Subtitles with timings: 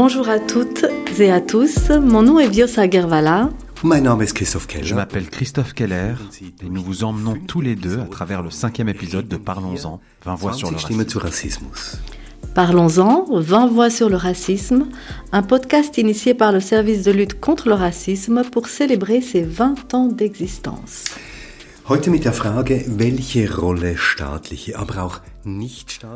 [0.00, 0.86] Bonjour à toutes
[1.18, 3.50] et à tous, mon nom est Viosa Gervala.
[4.84, 8.88] Je m'appelle Christophe Keller et nous vous emmenons tous les deux à travers le cinquième
[8.88, 10.76] épisode de Parlons-en, 20 voix sur le
[11.18, 11.66] racisme.
[12.54, 14.86] Parlons-en, 20 voix sur le racisme,
[15.32, 19.94] un podcast initié par le service de lutte contre le racisme pour célébrer ses 20
[19.94, 21.06] ans d'existence.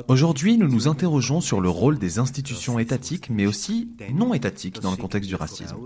[0.08, 4.90] Aujourd'hui, nous nous interrogeons sur le rôle des institutions étatiques, mais aussi non étatiques dans
[4.90, 5.76] le contexte du racisme.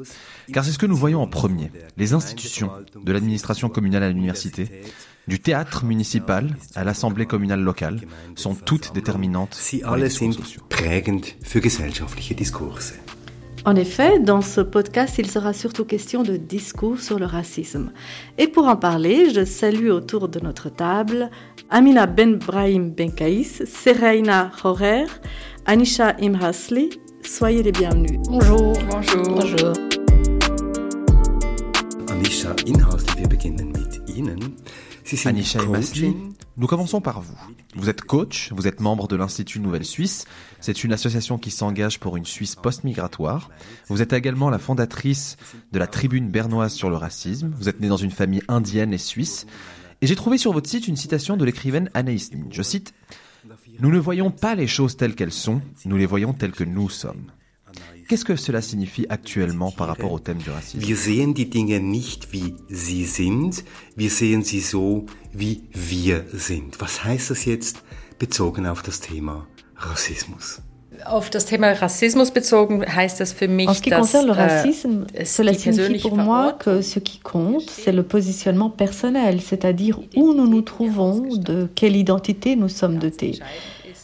[0.52, 1.70] Car c'est ce que nous voyons en premier.
[1.96, 2.70] Les institutions,
[3.02, 4.82] de l'administration communale à l'université,
[5.28, 8.00] du théâtre municipal à l'assemblée communale locale,
[8.36, 10.62] sont toutes déterminantes pour les discours sociaux.
[13.66, 17.90] En effet, dans ce podcast, il sera surtout question de discours sur le racisme.
[18.38, 21.30] Et pour en parler, je salue autour de notre table
[21.68, 25.06] Amina Ben Brahim Benkaïs, Seraina Horer,
[25.64, 26.90] Anisha Imhasli.
[27.24, 28.20] Soyez les bienvenus.
[28.28, 28.72] Bonjour.
[28.88, 29.22] Bonjour.
[29.24, 29.72] Bonjour.
[32.08, 34.38] Anisha Imhasli, wir beginnen mit Ihnen.
[35.24, 36.14] Anisha Imhasli,
[36.56, 37.36] nous commençons par vous.
[37.74, 40.24] Vous êtes coach, vous êtes membre de l'Institut Nouvelle Suisse.
[40.60, 43.50] C'est une association qui s'engage pour une Suisse post-migratoire.
[43.88, 45.36] Vous êtes également la fondatrice
[45.72, 47.52] de la Tribune bernoise sur le racisme.
[47.58, 49.46] Vous êtes née dans une famille indienne et suisse.
[50.02, 52.44] Et j'ai trouvé sur votre site une citation de l'écrivaine Anaïs Nin.
[52.50, 52.92] Je cite
[53.80, 56.90] Nous ne voyons pas les choses telles qu'elles sont, nous les voyons telles que nous
[56.90, 57.30] sommes.
[58.08, 60.80] Qu'est-ce que cela signifie actuellement par rapport au thème du racisme?
[60.80, 63.64] Wir sehen die Dinge nicht wie sie sind,
[63.96, 66.76] wir sehen sie so wie wir sind.
[71.08, 74.32] Auf das Thema Rassismus bezogen heißt das für mich, En ce qui dass concerne le
[74.32, 80.00] äh, racisme, cela signifie pour moi que ce qui compte, c'est le positionnement personnel, c'est-à-dire
[80.16, 83.38] où nous nous trouvons, de quelle identité nous sommes dotés.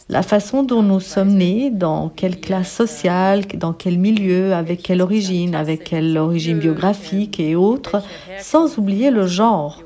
[0.09, 5.01] La façon dont nous sommes nés, dans quelle classe sociale, dans quel milieu, avec quelle
[5.01, 8.03] origine, avec quelle origine biographique et autres,
[8.39, 9.81] sans oublier le genre.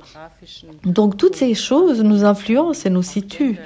[0.83, 3.59] Donc toutes ces choses nous influencent et nous situent.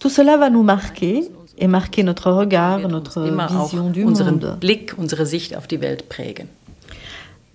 [0.00, 1.30] Tout cela va nous marquer
[1.62, 4.58] et marquer notre regard, notre vision du unseren monde.
[4.60, 6.48] Blick, unsere Sicht auf die Welt prägen.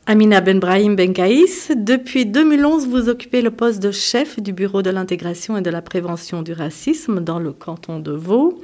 [0.06, 5.58] Amina Benbrahim Benkaïs, depuis 2011, vous occupez le poste de chef du Bureau de l'intégration
[5.58, 8.62] et de la prévention du racisme dans le canton de Vaud,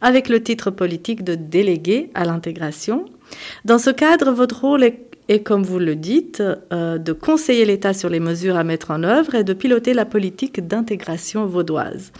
[0.00, 3.04] avec le titre politique de délégué à l'intégration.
[3.64, 6.42] Dans ce cadre, votre rôle est, est, comme vous le dites,
[6.72, 10.04] euh, de conseiller l'État sur les mesures à mettre en œuvre et de piloter la
[10.04, 12.12] politique d'intégration vaudoise.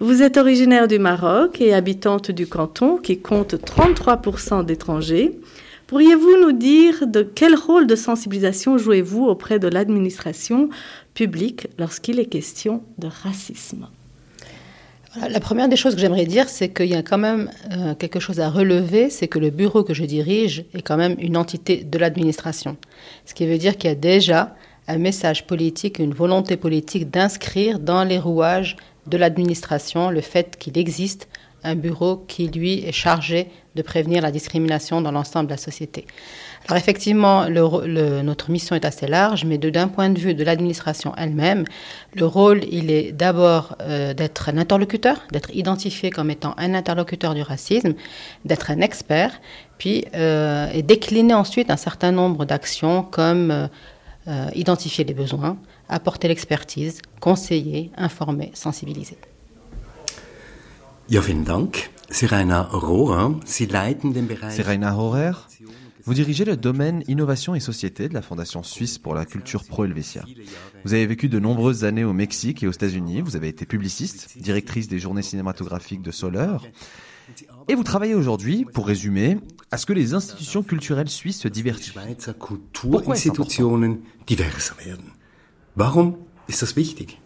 [0.00, 5.38] Vous êtes originaire du Maroc et habitante du canton qui compte 33% d'étrangers.
[5.86, 10.68] Pourriez-vous nous dire de quel rôle de sensibilisation jouez-vous auprès de l'administration
[11.14, 13.88] publique lorsqu'il est question de racisme?
[15.16, 18.20] La première des choses que j'aimerais dire, c'est qu'il y a quand même euh, quelque
[18.20, 21.82] chose à relever, c'est que le bureau que je dirige est quand même une entité
[21.82, 22.76] de l'administration.
[23.26, 24.54] Ce qui veut dire qu'il y a déjà
[24.86, 28.76] un message politique, une volonté politique d'inscrire dans les rouages
[29.08, 31.28] de l'administration le fait qu'il existe
[31.64, 36.06] un bureau qui, lui, est chargé de prévenir la discrimination dans l'ensemble de la société.
[36.66, 41.64] Alors effectivement, notre mission est assez large, mais d'un point de vue de l'administration elle-même,
[42.14, 47.34] le rôle, il est d'abord euh, d'être un interlocuteur, d'être identifié comme étant un interlocuteur
[47.34, 47.94] du racisme,
[48.44, 49.40] d'être un expert,
[49.78, 53.68] puis euh, décliner ensuite un certain nombre d'actions comme
[54.28, 55.56] euh, identifier les besoins,
[55.88, 59.16] apporter l'expertise, conseiller, informer, sensibiliser.
[61.10, 61.90] Ja, vielen Dank.
[62.72, 64.54] Rohrer, Sie leiten den Bereich...
[64.54, 65.48] Seraina Horer,
[66.04, 69.84] vous dirigez le domaine Innovation et Société de la Fondation Suisse pour la culture Pro
[69.84, 70.24] Helvetia.
[70.84, 73.22] Vous avez vécu de nombreuses années au Mexique et aux États-Unis.
[73.22, 76.64] Vous avez été publiciste, directrice des journées cinématographiques de Soleure.
[77.66, 79.38] Et vous travaillez aujourd'hui, pour résumer,
[79.72, 81.48] à ce que les institutions culturelles suisses se.
[85.76, 87.18] Warum ist das wichtig?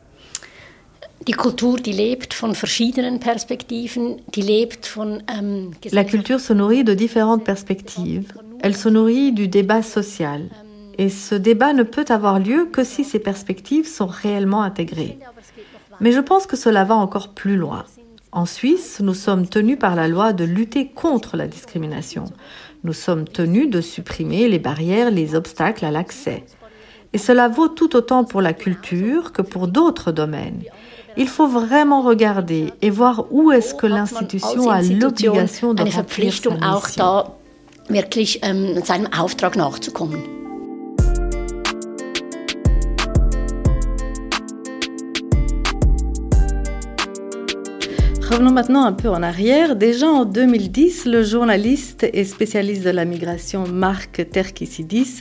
[5.93, 8.32] La culture se nourrit de différentes perspectives.
[8.61, 10.43] Elle se nourrit du débat social.
[10.99, 15.19] Et ce débat ne peut avoir lieu que si ces perspectives sont réellement intégrées.
[16.00, 17.84] Mais je pense que cela va encore plus loin.
[18.32, 22.25] En Suisse, nous sommes tenus par la loi de lutter contre la discrimination.
[22.82, 26.44] Nous sommes tenus de supprimer les barrières, les obstacles à l'accès.
[27.12, 30.64] Et cela vaut tout autant pour la culture que pour d'autres domaines.
[31.16, 36.50] Il faut vraiment regarder et voir où est-ce que l'institution a l'obligation de remplir sa
[36.50, 37.25] mission.
[48.34, 49.76] Revenons maintenant un peu en arrière.
[49.76, 55.20] Déjà en 2010, le journaliste et spécialiste de la migration Marc Terkisidis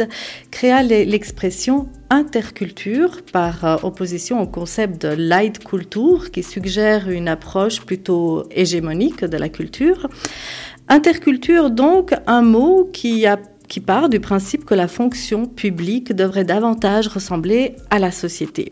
[0.49, 8.47] créa l'expression interculture par euh, opposition au concept de Leitkultur qui suggère une approche plutôt
[8.49, 10.09] hégémonique de la culture.
[10.89, 13.37] Interculture donc un mot qui a
[13.73, 18.71] qui part du principe que la fonction publique devrait davantage ressembler à la société.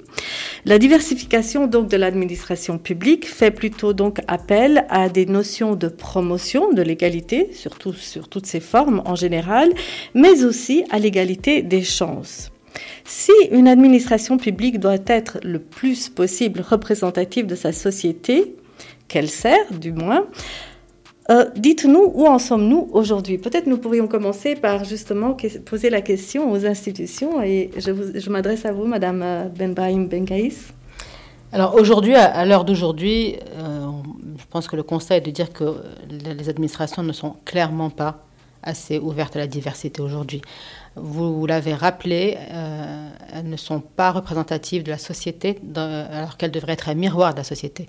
[0.63, 6.71] La diversification donc de l'administration publique fait plutôt donc appel à des notions de promotion
[6.71, 9.71] de l'égalité, surtout sur toutes ses formes en général,
[10.13, 12.51] mais aussi à l'égalité des chances.
[13.03, 18.56] Si une administration publique doit être le plus possible représentative de sa société,
[19.07, 20.27] qu'elle sert du moins,
[21.31, 23.38] euh, dites-nous où en sommes-nous aujourd'hui?
[23.38, 28.74] Peut-être nous pourrions commencer par justement poser la question aux institutions et je, m'adresse à
[28.74, 30.74] vous, Madame euh, Benbaim Benkaïs.
[31.54, 33.88] Alors aujourd'hui, à, l'heure d'aujourd'hui, euh,
[34.38, 35.63] je pense que le constat est de dire que
[36.10, 38.25] les administrations ne sont clairement pas
[38.62, 40.42] assez ouvertes à la diversité aujourd'hui.
[40.95, 42.38] Vous, l'avez rappelé,
[43.33, 47.38] elles ne sont pas représentatives de la société alors qu'elles devraient être un miroir de
[47.38, 47.88] la société.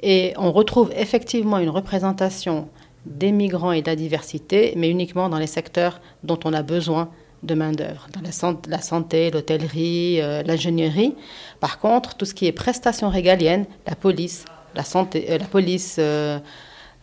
[0.00, 2.68] Et on retrouve effectivement une représentation
[3.06, 7.10] des migrants et de la diversité, mais uniquement dans les secteurs dont on a besoin
[7.42, 8.20] de main-d'œuvre, dans
[8.68, 11.14] la, santé, l'hôtellerie, euh, l'ingénierie.
[11.60, 14.44] Par contre, tout ce qui est prestations régaliennes, la police,
[14.74, 15.96] la santé, euh, la police,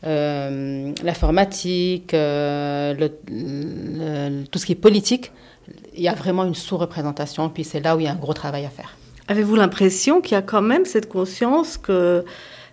[0.06, 2.16] euh, l'informatique, tout
[4.60, 5.32] ce qui est politique,
[5.96, 8.34] il y a vraiment une sous-représentation, puis c'est là où il y a un gros
[8.34, 8.98] travail à faire.
[9.28, 12.26] Avez-vous l'impression qu'il y a quand même cette conscience que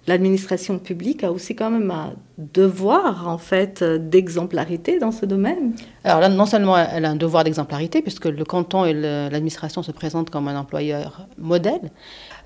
[0.07, 5.75] l'administration publique a aussi quand même un devoir en fait d'exemplarité dans ce domaine?
[6.03, 9.93] Alors là, non seulement elle a un devoir d'exemplarité, puisque le canton et l'administration se
[9.93, 11.93] présentent comme un employeur modèle,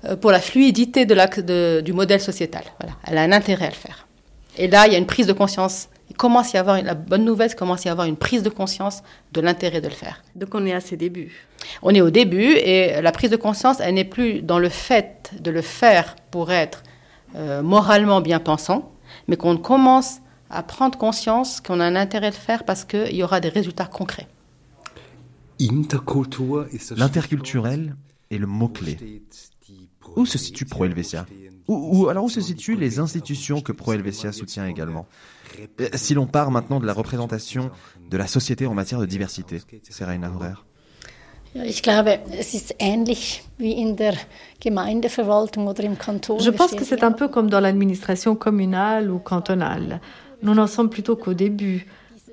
[0.03, 2.63] euh, pour la fluidité de du modèle sociétal.
[2.79, 2.95] Voilà.
[3.07, 4.05] Elle a un intérêt à le faire.
[4.57, 5.89] Et là, il y a une prise de conscience.
[6.09, 8.15] Il commence à y avoir, la bonne nouvelle, c'est qu'il commence à y avoir une
[8.15, 9.01] prise de conscience
[9.33, 10.23] de l'intérêt de le faire.
[10.35, 11.47] Donc on est à ses débuts.
[11.81, 15.31] On est au début et la prise de conscience, elle n'est plus dans le fait
[15.39, 16.83] de le faire pour être
[17.35, 18.91] euh, moralement bien pensant,
[19.27, 20.19] mais qu'on commence
[20.49, 23.85] à prendre conscience qu'on a un intérêt de faire parce qu'il y aura des résultats
[23.85, 24.27] concrets.
[26.95, 27.95] L'interculturel
[28.29, 29.21] est le mot-clé.
[30.15, 31.25] Où se situe Pro Helvetia
[31.67, 35.07] ou, alors où se situent les institutions que Pro Helvetia soutient également
[35.81, 37.71] euh, Si l'on part maintenant de la représentation
[38.09, 40.53] de la société en matière de diversité, c'est Rainer Horer.
[41.55, 41.81] Je
[46.49, 50.01] pense que c'est un peu comme dans l'administration communale ou cantonale.
[50.43, 51.87] Nous n'en sommes plutôt qu'au début.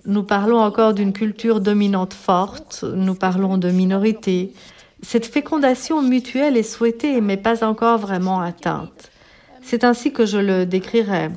[0.07, 4.53] Nous parlons encore d'une culture dominante forte, nous parlons de minorités.
[5.01, 9.12] Cette fécondation mutuelle est souhaitée mais pas encore vraiment atteinte.
[9.63, 11.31] C'est ainsi que je le décrirais.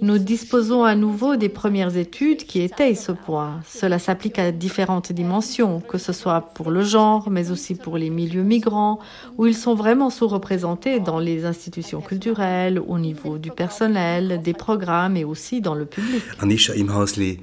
[0.00, 3.60] Nous disposons à nouveau des premières études qui étayent ce point.
[3.66, 8.10] Cela s'applique à différentes dimensions, que ce soit pour le genre, mais aussi pour les
[8.10, 8.98] milieux migrants,
[9.38, 15.16] où ils sont vraiment sous-représentés dans les institutions culturelles, au niveau du personnel, des programmes
[15.16, 16.22] et aussi dans le public.
[16.40, 17.38] Anisha Imhasli,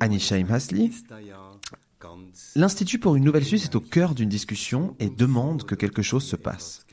[0.00, 0.92] Anisha Imhasli,
[2.56, 6.24] L'Institut pour une nouvelle Suisse est au cœur d'une discussion et demande que quelque chose
[6.24, 6.84] se passe.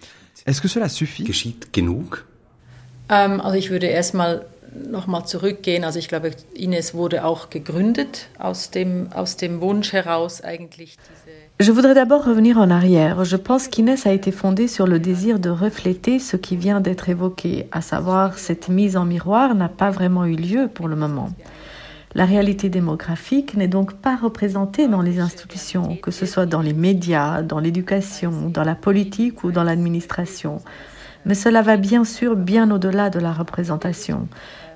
[0.45, 1.25] Est-ce que cela suffit?
[3.11, 4.45] Ähm, also ich würde erstmal
[4.89, 5.83] nochmal zurückgehen.
[5.83, 11.39] Also ich glaube, Ines wurde auch gegründet aus dem, aus dem Wunsch heraus eigentlich diese
[11.61, 13.25] Je voudrais d'abord revenir en arrière.
[13.25, 17.09] Je pense qu'Inès a été fondée sur le désir de refléter ce qui vient d'être
[17.09, 21.31] évoqué, à savoir cette mise en miroir n'a pas vraiment eu lieu pour le moment.
[22.15, 26.73] La réalité démographique n'est donc pas représentée dans les institutions, que ce soit dans les
[26.73, 30.59] médias, dans l'éducation, dans la politique ou dans l'administration.
[31.25, 34.27] Mais cela va bien sûr bien au-delà de la représentation.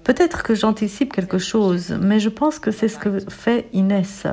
[0.03, 4.27] Peut-être que j'anticipe quelque chose, mais je pense que c'est ce que fait Inès.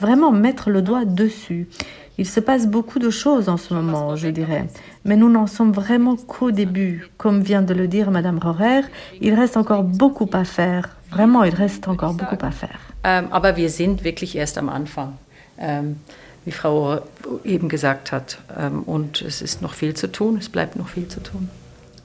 [0.00, 1.68] Vraiment mettre le doigt dessus.
[2.18, 4.66] Il se passe beaucoup de choses en ce moment, je dirais.
[5.04, 7.08] Mais nous n'en sommes vraiment qu'au début.
[7.16, 8.82] Comme vient de le dire Madame Rorer,
[9.20, 10.96] il reste encore beaucoup à faire.
[11.10, 12.80] Vraiment, il reste encore beaucoup à faire.
[13.04, 15.12] Ähm, aber wir sind wirklich erst am Anfang.
[15.58, 15.96] Ähm,
[16.44, 17.00] wie Frau
[17.44, 18.38] eben gesagt hat.
[18.58, 21.48] Ähm, und es ist noch viel zu tun, es bleibt noch viel zu tun.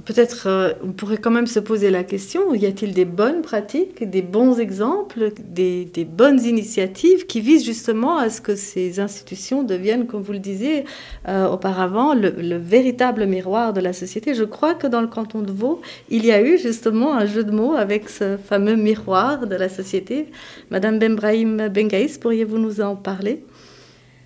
[0.06, 4.10] Peut-être euh, on pourrait quand même se poser la question, y a-t-il des bonnes pratiques,
[4.10, 10.06] des bons exemples, des, bonnes initiatives qui visent justement à ce que ces institutions deviennent,
[10.06, 10.84] comme vous le disiez
[11.30, 14.34] euh, auparavant, le, le, véritable miroir de la société?
[14.34, 17.46] Je crois que dans le canton de Vaud, il y a eu justement un jeu
[17.46, 20.28] de mots avec ce fameux miroir de la société.
[20.70, 23.44] Madame Benbrahim Bengaïs, pourriez-vous nous en parler?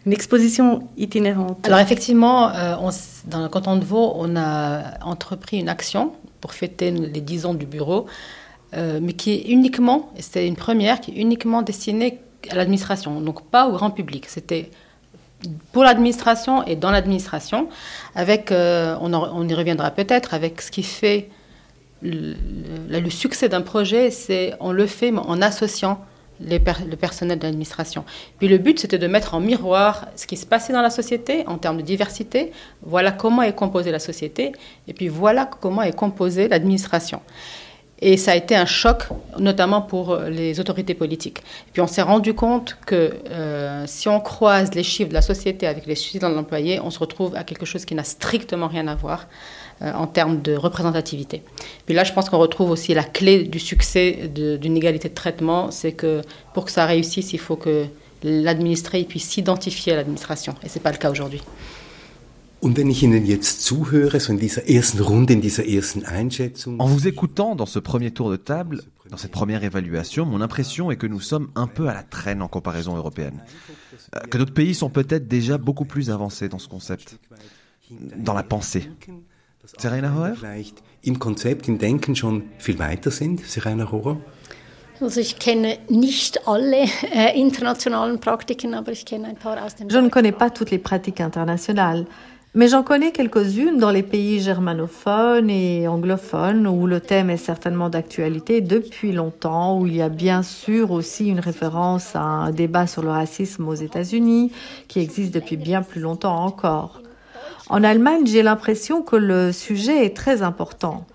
[0.08, 1.68] Une exposition itinérante.
[1.68, 2.76] Alors effectivement, euh,
[3.26, 7.54] dans le canton de Vaud, on a entrepris une action pour fêter les 10 ans
[7.54, 8.06] du bureau,
[8.74, 13.44] euh, mais qui est uniquement, c'était une première, qui est uniquement destinée à l'administration, donc
[13.48, 14.28] pas au grand public.
[14.30, 14.72] C'était
[15.74, 17.68] pour l'administration et dans l'administration,
[18.16, 21.30] avec, euh, on, y reviendra peut-être, avec ce qui fait
[22.02, 22.36] le,
[22.88, 26.00] le succès d'un projet, c'est on le fait en associant
[26.39, 28.03] le personnel de l'administration.
[28.39, 31.44] Puis le but, c'était de mettre en miroir ce qui se passait dans la société
[31.48, 32.51] en termes de diversité.
[32.82, 34.51] Voilà comment est composée la société,
[34.88, 37.22] et puis voilà comment est composée l'administration.
[38.00, 39.06] Et ça a été un choc,
[39.39, 41.41] notamment pour les autorités politiques.
[41.74, 45.65] Puis on s'est rendu compte que euh, si on croise les chiffres de la société
[45.65, 48.88] avec les chiffres de l'employé, on se retrouve à quelque chose qui n'a strictement rien
[48.88, 49.25] à voir.
[49.84, 51.43] Euh, en termes de représentativité.
[51.86, 55.69] Puis là, je pense qu'on retrouve aussi la clé du succès d'une égalité de traitement,
[55.69, 56.24] c'est que
[56.55, 57.86] pour que ça réussisse, il faut que
[58.24, 60.55] l'administré puisse s'identifier à l'administration.
[60.63, 61.43] Et ce n'est pas le cas aujourd'hui.
[66.79, 68.81] En vous écoutant dans ce premier tour de table,
[69.12, 72.41] dans cette première évaluation, mon impression est que nous sommes un peu à la traîne
[72.41, 73.43] en comparaison européenne.
[74.15, 77.19] Euh, que d'autres pays sont peut-être déjà beaucoup plus avancés dans ce concept,
[77.91, 78.89] dans la pensée.
[79.78, 80.36] Serena Hoer?
[80.36, 84.18] Vielleicht im Konzept, im Denken schon viel weiter sind, Serena Hoer?
[85.00, 89.90] Also ich kenne nicht alle äh, internationalen Praktiken, aber ich kenne ein paar aus dem
[89.90, 92.08] Je ne connais pas toutes les pratiques internationales,
[92.54, 97.90] mais j'en connais quelques-unes dans les pays germanophones et anglophones où le thème est certainement
[97.90, 102.88] d'actualité depuis longtemps, où il y a bien sûr aussi une référence à un débat
[102.88, 104.52] sur le racisme aux États-Unis
[104.88, 107.04] qui existe depuis bien plus longtemps encore.
[107.70, 111.06] En Allemagne, j'ai l'impression que le sujet est très important.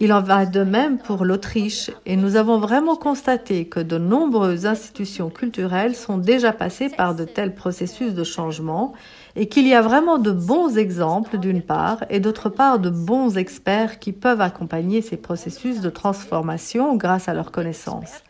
[0.00, 4.66] Il en va de même pour l'Autriche et nous avons vraiment constaté que de nombreuses
[4.66, 8.94] institutions culturelles sont déjà passées par de tels processus de changement
[9.36, 13.36] et qu'il y a vraiment de bons exemples d'une part et d'autre part de bons
[13.36, 18.24] experts qui peuvent accompagner ces processus de transformation grâce à leurs connaissances.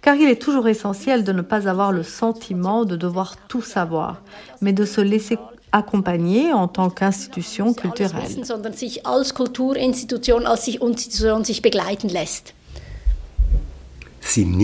[0.00, 4.22] Car il est toujours essentiel de ne pas avoir le sentiment de devoir tout savoir,
[4.62, 5.36] mais de se laisser
[5.72, 8.26] accompagner en tant qu'institution culturelle.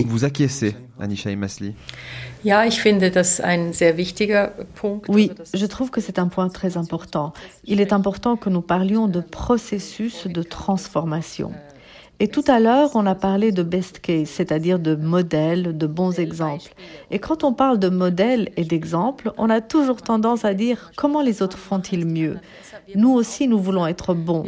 [0.07, 1.73] Vous acquiescez, Anisha Masli.
[5.09, 7.33] Oui, je trouve que c'est un point très important.
[7.65, 11.51] Il est important que nous parlions de processus de transformation.
[12.19, 16.17] Et tout à l'heure, on a parlé de best case, c'est-à-dire de modèles, de bons
[16.19, 16.73] exemples.
[17.11, 21.21] Et quand on parle de modèles et d'exemples, on a toujours tendance à dire comment
[21.21, 22.37] les autres font-ils mieux.
[22.95, 24.45] Nous aussi, nous voulons être bons.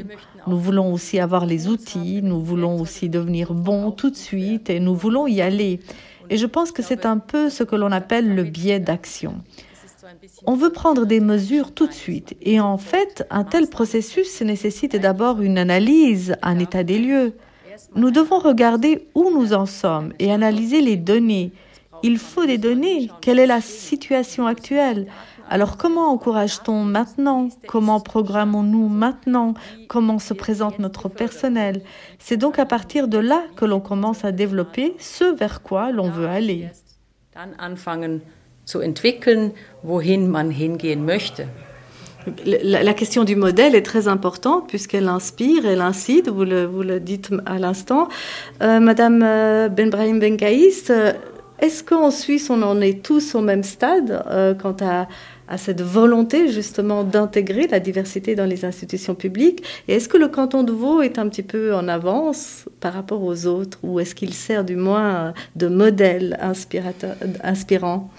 [0.48, 4.80] Nous voulons aussi avoir les outils, nous voulons aussi devenir bons tout de suite et
[4.80, 5.80] nous voulons y aller.
[6.32, 9.36] Et je pense que c'est un peu ce que l'on appelle le biais d'action.
[10.48, 12.36] On veut prendre des mesures tout de suite.
[12.42, 17.34] Et en fait, un tel processus nécessite d'abord une analyse, un état des lieux.
[17.96, 21.52] Nous devons regarder où nous en sommes et analyser les données.
[22.04, 23.10] Il faut des données.
[23.22, 25.08] Quelle est la situation actuelle?
[25.50, 27.50] Alors comment encourage-t-on maintenant?
[27.68, 29.56] Comment programmons-nous maintenant?
[29.88, 31.82] Comment se présente notre personnel?
[32.20, 36.10] C'est donc à partir de là que l'on commence à développer ce vers quoi l'on
[36.12, 36.70] veut aller.
[42.46, 47.60] La, question du modèle est très importante puisqu'elle inspire, elle incite, vous le, dites à
[47.60, 48.08] l'instant.
[48.62, 51.14] Euh, Madame euh, Benbrahim Benkaïs, euh,
[51.60, 54.24] est-ce qu'en Suisse on en est tous au même stade
[54.62, 55.08] quant à,
[55.50, 59.64] à, cette volonté justement d'intégrer la diversité dans les institutions publiques?
[59.88, 63.24] Et est-ce que le canton de Vaud est un petit peu en avance par rapport
[63.24, 63.78] aux autres?
[63.84, 66.40] Ou est-ce qu'il sert du moins de modèle
[67.44, 68.10] inspirant?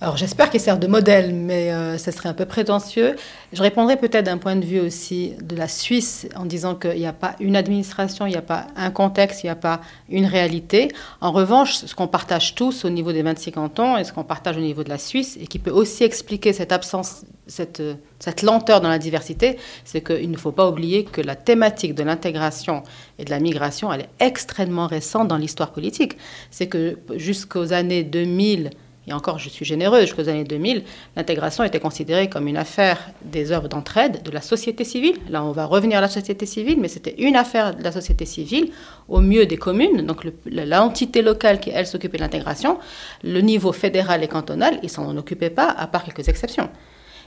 [0.00, 3.16] Alors j'espère qu'il sert de modèle, mais euh, ça serait un peu prétentieux.
[3.52, 7.06] Je répondrai peut-être d'un point de vue aussi de la Suisse en disant qu'il n'y
[7.06, 10.26] a pas une administration, il n'y a pas un contexte, il n'y a pas une
[10.26, 10.92] réalité.
[11.20, 14.56] En revanche, ce qu'on partage tous au niveau des 26 cantons et ce qu'on partage
[14.56, 17.82] au niveau de la Suisse et qui peut aussi expliquer cette absence, cette,
[18.20, 22.04] cette lenteur dans la diversité, c'est qu'il ne faut pas oublier que la thématique de
[22.04, 22.84] l'intégration
[23.18, 26.16] et de la migration, elle est extrêmement récente dans l'histoire politique.
[26.52, 28.70] C'est que jusqu'aux années 2000,
[29.08, 30.84] et encore je suis généreuse, jusqu'aux années 2000,
[31.16, 35.16] l'intégration était considérée comme une affaire des œuvres d'entraide de la société civile.
[35.30, 38.26] Là, on va revenir à la société civile, mais c'était une affaire de la société
[38.26, 38.70] civile,
[39.08, 42.78] au mieux des communes, donc l'entité locale qui, elle, s'occupait de l'intégration.
[43.24, 46.68] Le niveau fédéral et cantonal, ils s'en occupaient pas, à part quelques exceptions.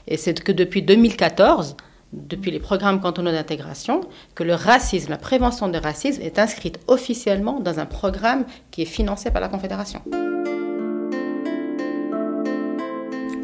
[0.06, 1.76] Et c'est que depuis 2014,
[2.12, 4.02] depuis les programmes cantonaux d'intégration,
[4.34, 8.86] que le racisme, la prévention du racisme est inscrite officiellement dans un programme qui est
[8.86, 10.02] financé par la Confédération.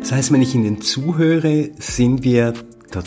[0.09, 2.55] Das heißt, wenn ich Ihnen zuhöre, sind wir
[2.97, 3.01] En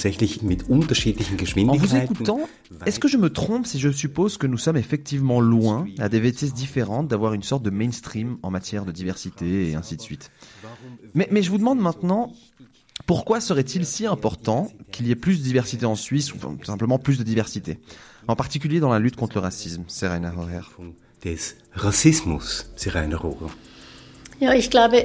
[1.73, 2.41] vous écoutant,
[2.85, 6.19] est-ce que je me trompe si je suppose que nous sommes effectivement loin, à des
[6.19, 10.29] vitesses différentes, d'avoir une sorte de mainstream en matière de diversité et ainsi de suite?
[11.15, 12.33] Mais, mais je vous demande maintenant,
[13.07, 17.17] pourquoi serait-il si important qu'il y ait plus de diversité en Suisse, ou simplement plus
[17.17, 17.79] de diversité?
[18.27, 20.69] En particulier dans la lutte contre le racisme, Serena Horer.
[21.23, 21.39] Des
[21.73, 23.51] Rassismus, Serena Horer.
[24.39, 24.95] Ja, ich glaube,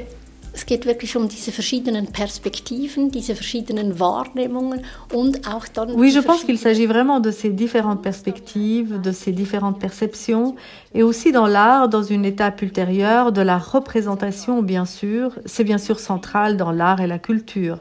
[0.56, 4.80] es geht wirklich um diese verschiedenen Perspektiven, diese verschiedenen Wahrnehmungen
[5.12, 5.90] und auch dann.
[5.94, 10.56] Oui, je pense qu'il s'agit vraiment de ces différentes perspectives, de ces différentes perceptions,
[10.94, 15.32] et aussi dans l'art, dans une étape ultérieure, de la représentation, bien sûr.
[15.44, 17.78] C'est bien sûr central dans l'art et la culture.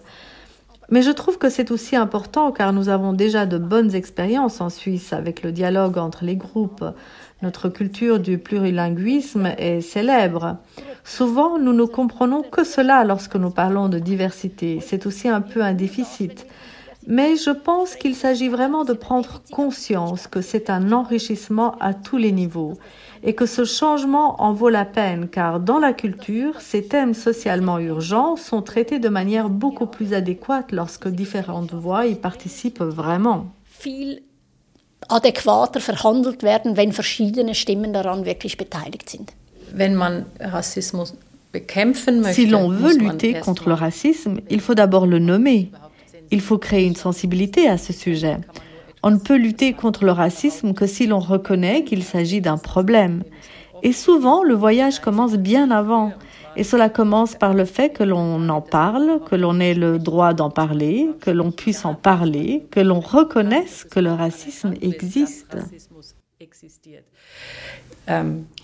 [0.90, 4.70] Mais je trouve que c'est aussi important car nous avons déjà de bonnes expériences en
[4.70, 6.86] Suisse avec le dialogue entre les groupes.
[7.42, 10.58] Notre culture du plurilinguisme est célèbre.
[11.04, 14.80] Souvent, nous ne comprenons que cela lorsque nous parlons de diversité.
[14.82, 16.48] C'est aussi un peu un déficit.
[17.08, 22.18] Mais je pense qu'il s'agit vraiment de prendre conscience que c'est un enrichissement à tous
[22.18, 22.78] les niveaux
[23.24, 27.80] et que ce changement en vaut la peine car dans la culture, ces thèmes socialement
[27.80, 33.46] urgents sont traités de manière beaucoup plus adéquate lorsque différentes voix y participent vraiment.
[35.10, 39.34] adäquater verhandelt werden, wenn verschiedene Stimmen daran wirklich beteiligt sind.
[39.72, 41.14] Wenn man Rassismus
[41.52, 45.72] bekämpfen möchte, si l'on veut lutter contre le racisme, il faut d'abord le nommer.
[46.32, 48.38] Il faut créer une sensibilité à ce sujet.
[49.04, 53.24] On ne peut lutter contre le racisme que si l'on reconnaît qu'il s'agit d'un problème.
[53.84, 56.12] Et souvent, le voyage commence bien avant.
[56.56, 60.34] Et cela commence par le fait que l'on en parle, que l'on ait le droit
[60.34, 65.58] d'en parler, que l'on puisse en parler, que l'on reconnaisse que le racisme existe.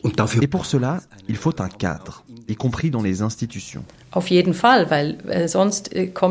[0.04, 3.84] Et pour cela, il faut un cadre, y compris dans les institutions.
[4.16, 4.44] Äh,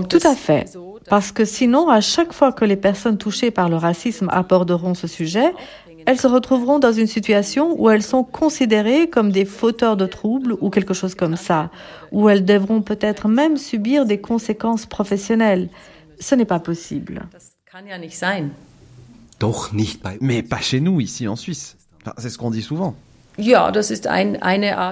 [0.09, 0.77] Tout à fait.
[1.09, 5.06] Parce que sinon, à chaque fois que les personnes touchées par le racisme aborderont ce
[5.06, 5.52] sujet,
[6.06, 10.56] elles se retrouveront dans une situation où elles sont considérées comme des fauteurs de troubles
[10.61, 11.71] ou quelque chose comme ça,
[12.11, 15.69] où elles devront peut-être même subir des conséquences professionnelles.
[16.19, 17.26] Ce n'est pas possible.
[20.21, 21.76] Mais pas chez nous, ici en Suisse.
[22.19, 22.95] c'est ce qu'on dit souvent.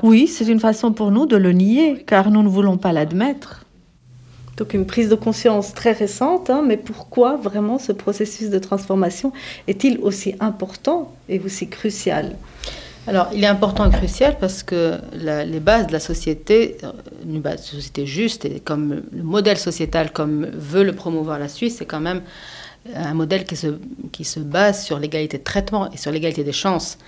[0.03, 3.65] Oui, c'est une façon pour nous de le nier, car nous ne voulons pas l'admettre.
[4.57, 9.33] Donc une prise de conscience très récente, hein, mais pourquoi vraiment ce processus de transformation
[9.69, 12.35] est-il aussi important et aussi crucial?
[13.07, 16.93] Alors, il est important et crucial parce que les bases de la société, euh,
[17.25, 21.49] une base de société juste et comme le modèle sociétal, comme veut le promouvoir la
[21.49, 22.21] Suisse, c'est quand même
[22.95, 23.79] un modèle qui se,
[24.13, 26.99] qui se base sur l'égalité de traitement et sur l'égalité des chances.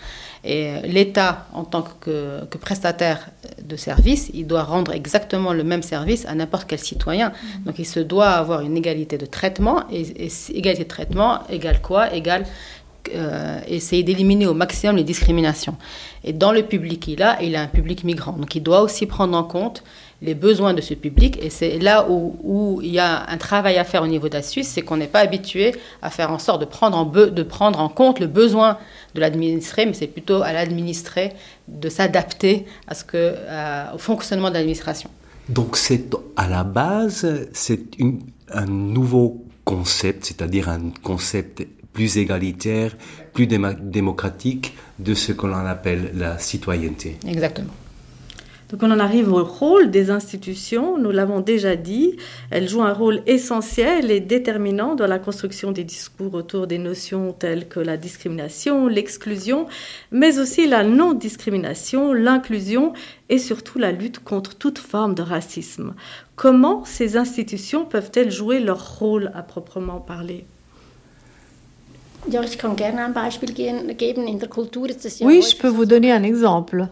[0.43, 3.29] Et l'État, en tant que, prestataire
[3.63, 7.29] de service, il doit rendre exactement le même service à n'importe quel citoyen.
[7.29, 7.65] Mm-hmm.
[7.67, 9.85] Donc il se doit avoir une égalité de traitement.
[9.93, 12.15] Et, égalité de traitement égale quoi?
[12.15, 12.47] Égale
[13.15, 15.77] euh, essayer d'éliminer au maximum les discriminations.
[16.23, 18.33] Et dans le public qu'il a, il a un public migrant.
[18.33, 19.83] Donc il doit aussi prendre en compte
[20.23, 21.39] les besoins de ce public.
[21.43, 24.43] Et c'est là où, il y a un travail à faire au niveau de la
[24.43, 27.81] Suisse, c'est qu'on n'est pas habitué à faire en sorte de prendre en, de prendre
[27.81, 28.79] en compte le besoin
[29.15, 31.33] de l'administré, mais c'est plutôt à l'administré
[31.69, 33.35] de s'adapter à ce que,
[33.95, 35.11] au fonctionnement de l'administration.
[35.49, 37.81] Donc c'est à la base, c'est
[38.53, 42.97] un nouveau concept, c'est-à-dire un concept plus égalitaire,
[43.33, 47.17] plus démocratique de ce que l'on appelle la citoyenneté.
[47.27, 47.73] Exactement.
[48.71, 52.17] Donc on en arrive au rôle des institutions, nous l'avons déjà dit,
[52.51, 57.33] elles jouent un rôle essentiel et déterminant dans la construction des discours autour des notions
[57.33, 59.67] telles que la discrimination, l'exclusion,
[60.13, 62.93] mais aussi la non-discrimination, l'inclusion
[63.29, 65.95] et surtout la lutte contre toute forme de racisme.
[66.37, 70.47] Comment ces institutions peuvent-elles jouer leur rôle à proprement parler?
[75.27, 76.87] Oui, je peux vous donner un exemple.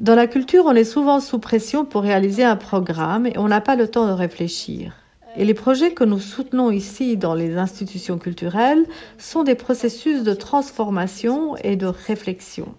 [0.00, 3.60] Dans la culture, on est souvent sous pression pour réaliser un programme et on n'a
[3.60, 4.94] pas le temps de réfléchir.
[5.36, 8.84] Et les projets que nous soutenons ici dans les institutions culturelles
[9.18, 12.74] sont des processus de transformation et de réflexion.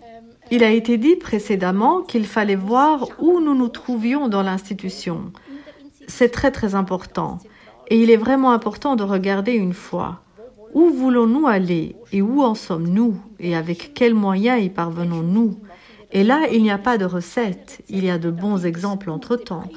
[0.51, 5.31] Il a été dit précédemment qu'il fallait voir où nous nous trouvions dans l'institution.
[6.07, 7.37] C'est très très important.
[7.89, 10.21] Et il est vraiment important de regarder une fois.
[10.73, 15.57] Où voulons-nous aller et où en sommes-nous et avec quels moyens y parvenons-nous?
[16.13, 19.69] Et là, il n'y a pas de recette, il y a de bons exemples entre-temps,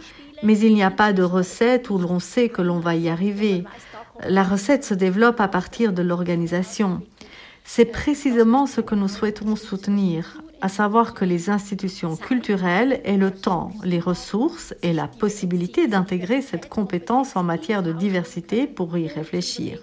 [0.42, 3.64] mais il n'y a pas de recette où l'on sait que l'on va y arriver.
[4.29, 7.01] La recette se développe à partir de l'organisation.
[7.64, 13.31] C'est précisément ce que nous souhaitons soutenir, à savoir que les institutions culturelles aient le
[13.31, 19.09] temps, les ressources et la possibilité d'intégrer cette compétence en matière de diversité pour y
[19.09, 19.81] réfléchir.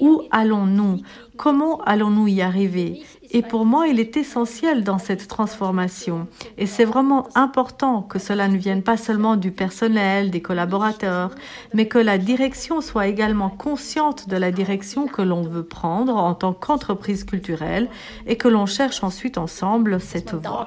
[0.00, 1.02] Où allons-nous?
[1.36, 3.02] Comment allons-nous y arriver?
[3.30, 6.26] Et pour moi, il est essentiel dans cette transformation.
[6.56, 11.30] Et c'est vraiment important que cela ne vienne pas seulement du personnel, des collaborateurs,
[11.74, 16.34] mais que la direction soit également consciente de la direction que l'on veut prendre en
[16.34, 17.88] tant qu'entreprise culturelle
[18.26, 20.66] et que l'on cherche ensuite ensemble cette voie.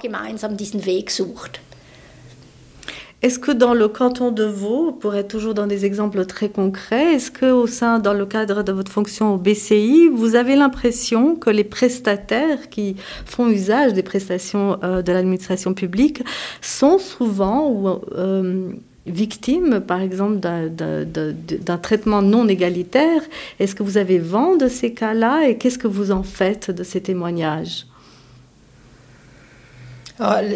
[3.22, 7.14] Est-ce que dans le canton de Vaud, pour être toujours dans des exemples très concrets,
[7.14, 11.36] est-ce que au sein, dans le cadre de votre fonction au BCI, vous avez l'impression
[11.36, 12.96] que les prestataires qui
[13.28, 16.24] font usage des prestations euh, de l'administration publique
[16.62, 18.72] sont souvent ou, euh,
[19.06, 23.22] victimes, par exemple, d'un traitement non égalitaire?
[23.60, 26.84] Est-ce que vous avez vent de ces cas-là et qu'est-ce que vous en faites de
[26.84, 27.86] ces témoignages?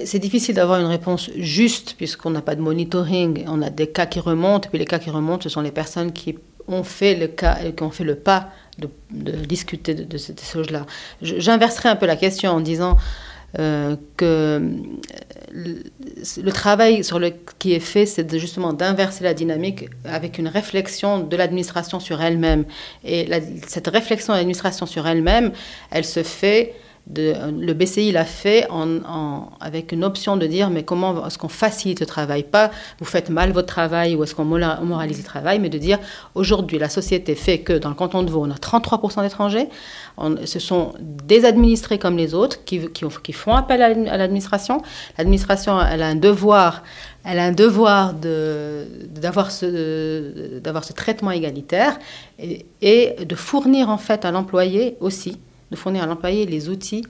[0.05, 3.45] C'est difficile d'avoir une réponse juste puisqu'on n'a pas de monitoring.
[3.47, 5.71] On a des cas qui remontent, et puis les cas qui remontent, ce sont les
[5.71, 8.89] personnes qui ont fait le cas, qui ont fait le pas de,
[9.31, 10.85] discuter de, ces choses-là.
[11.21, 12.97] J'inverserai un peu la question en disant
[13.59, 14.61] euh, que
[15.51, 21.19] le, travail sur le, qui est fait, c'est justement d'inverser la dynamique avec une réflexion
[21.19, 22.65] de l'administration sur elle-même.
[23.05, 23.29] Et
[23.67, 25.51] cette réflexion de l'administration sur elle-même,
[25.91, 26.73] elle se fait
[27.13, 28.67] le BCI l'a fait
[29.59, 32.43] avec une option de dire mais comment est-ce qu'on facilite le travail?
[32.43, 35.99] Pas vous faites mal votre travail ou est-ce qu'on moralise le travail, mais de dire
[36.33, 39.69] aujourd'hui la société fait que dans le canton de Vaud on a 33% d'étrangers,
[40.45, 42.81] ce sont des administrés comme les autres qui,
[43.33, 44.81] font appel à l'administration.
[45.17, 46.81] L'administration elle a un devoir
[47.25, 51.99] elle a un devoir d'avoir ce, traitement égalitaire
[52.39, 55.39] et, de fournir en fait à l'employé aussi
[55.75, 57.03] fournir à l'employé les outils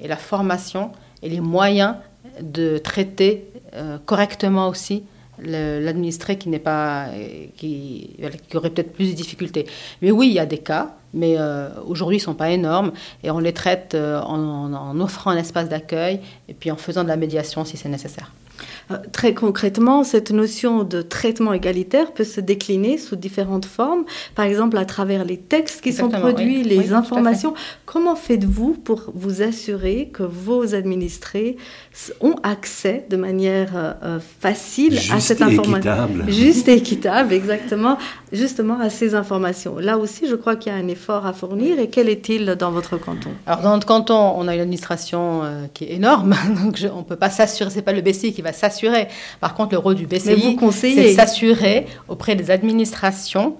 [0.00, 1.96] et la formation et les moyens
[2.40, 5.04] de traiter euh, correctement aussi
[5.38, 7.08] l'administré qui n'est pas
[7.56, 8.10] qui,
[8.48, 9.66] qui aurait peut-être plus de difficultés.
[10.00, 13.30] Mais oui, il y a des cas, mais euh, aujourd'hui ils sont pas énormes et
[13.30, 17.08] on les traite euh, en, en offrant un espace d'accueil et puis en faisant de
[17.08, 18.32] la médiation si c'est nécessaire.
[18.90, 24.44] Euh, très concrètement, cette notion de traitement égalitaire peut se décliner sous différentes formes, par
[24.44, 27.54] exemple à travers les textes qui sont produits, les informations.
[27.86, 31.56] Comment faites-vous pour vous assurer que vos administrés
[32.20, 33.96] ont accès de manière
[34.40, 37.98] facile à cette information Juste et équitable, exactement,
[38.32, 39.78] justement à ces informations?
[39.78, 41.80] Là aussi, je crois qu'il y a un effort à fournir.
[41.80, 43.30] Et quel est-il dans votre canton?
[43.46, 45.42] Alors dans notre canton, on a une administration
[45.74, 48.52] qui est énorme, donc on ne peut pas s'assurer, c'est pas le BCI qui va
[48.52, 49.08] s'assurer.
[49.40, 53.56] Par contre, le rôle du BCI, c'est s'assurer auprès des administrations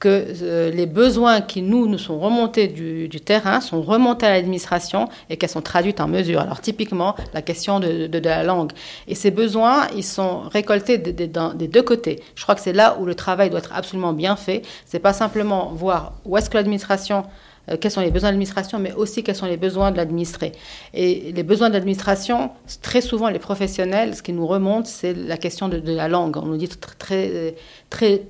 [0.00, 5.08] que euh, les besoins qui nous, nous sont remontés du, terrain sont remontés à l'administration
[5.28, 6.40] et qu'elles sont traduites en mesures.
[6.40, 8.72] Alors typiquement, la question de, la langue.
[9.06, 11.28] Et ces besoins, ils sont récoltés des
[11.68, 12.22] deux côtés.
[12.34, 14.62] Je crois que c'est là où le travail doit être absolument bien fait.
[14.86, 17.24] C'est pas simplement voir où est-ce que l'administration
[17.70, 20.52] euh, quels sont les besoins de l'administration, mais aussi quels sont les besoins de l'administré.
[20.94, 22.50] Et les besoins de l'administration,
[22.82, 26.36] très souvent, les professionnels, ce qui nous remonte, c'est la question de, la langue.
[26.36, 27.54] On nous dit très,
[27.90, 28.22] très,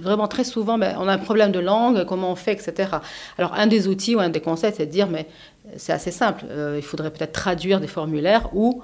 [0.00, 2.90] vraiment très souvent, ben, on a un problème de langue, comment on fait, etc.
[3.38, 5.26] Alors, un des outils ou un des conseils, c'est de dire, mais
[5.76, 8.82] c'est assez simple, euh, il faudrait peut-être traduire des formulaires ou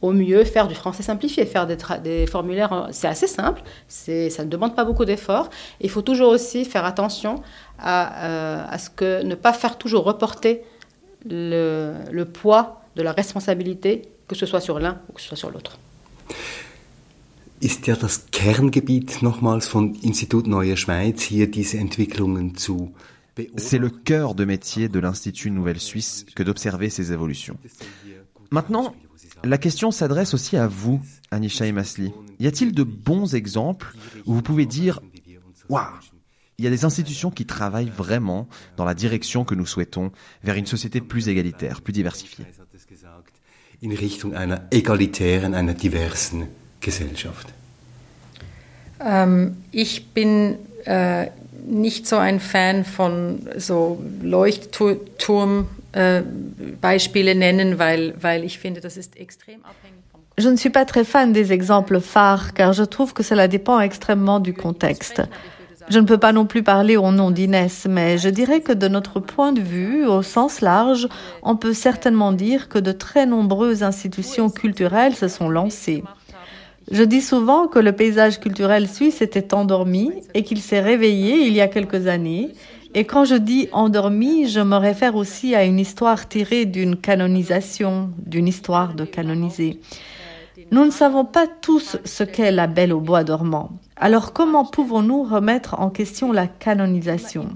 [0.00, 4.76] au mieux faire du français simplifié, faire des, formulaires, c'est assez simple, ça ne demande
[4.76, 5.50] pas beaucoup d'efforts.
[5.80, 7.42] Il faut toujours aussi faire attention
[7.80, 10.62] à, euh, ce que ne pas faire toujours reporter
[11.28, 15.50] le poids de la responsabilité, que ce soit sur l'un ou que ce soit sur
[15.50, 15.78] l'autre.
[17.60, 22.94] Ist ja das Kerngebiet nochmals von Institut Neue Schweiz, hier diese Entwicklungen zu
[23.56, 27.56] c'est le cœur de métier de l'Institut Nouvelle Suisse que d'observer ces évolutions.
[28.50, 28.94] Maintenant,
[29.44, 32.12] la question s'adresse aussi à vous, Anisha et Masli.
[32.40, 33.94] Y a-t-il de bons exemples
[34.26, 35.00] où vous pouvez dire
[35.68, 35.84] Waouh
[36.60, 40.10] il y a des institutions qui travaillent vraiment dans la direction que nous souhaitons
[40.42, 42.46] vers une société plus égalitaire, plus diversifiée?
[43.80, 46.48] In Richtung einer egalitären, einer diversen
[46.80, 47.48] Gesellschaft?
[49.04, 51.26] Ähm, ich bin äh,
[51.66, 56.22] nicht so ein Fan von so Leuchtturm äh,
[56.80, 59.98] Beispiele nennen, weil, weil ich finde, das ist extrem abhängig.
[60.38, 63.80] Je ne suis pas très fan des exemples phares car je trouve que cela dépend
[63.80, 65.20] extrêmement du contexte.
[65.88, 68.86] Je ne peux pas non plus parler au nom d'Inès, mais je dirais que de
[68.86, 71.08] notre point de vue, au sens large,
[71.42, 76.04] on peut certainement dire que de très nombreuses institutions culturelles se sont lancées.
[76.90, 81.52] Je dis souvent que le paysage culturel suisse était endormi et qu'il s'est réveillé il
[81.52, 82.52] y a quelques années
[82.94, 88.10] et quand je dis endormi, je me réfère aussi à une histoire tirée d'une canonisation,
[88.18, 89.80] d'une histoire de canoniser.
[90.70, 93.70] Nous ne savons pas tous ce qu'est la Belle au bois dormant.
[93.96, 97.50] Alors comment pouvons-nous remettre en question la canonisation?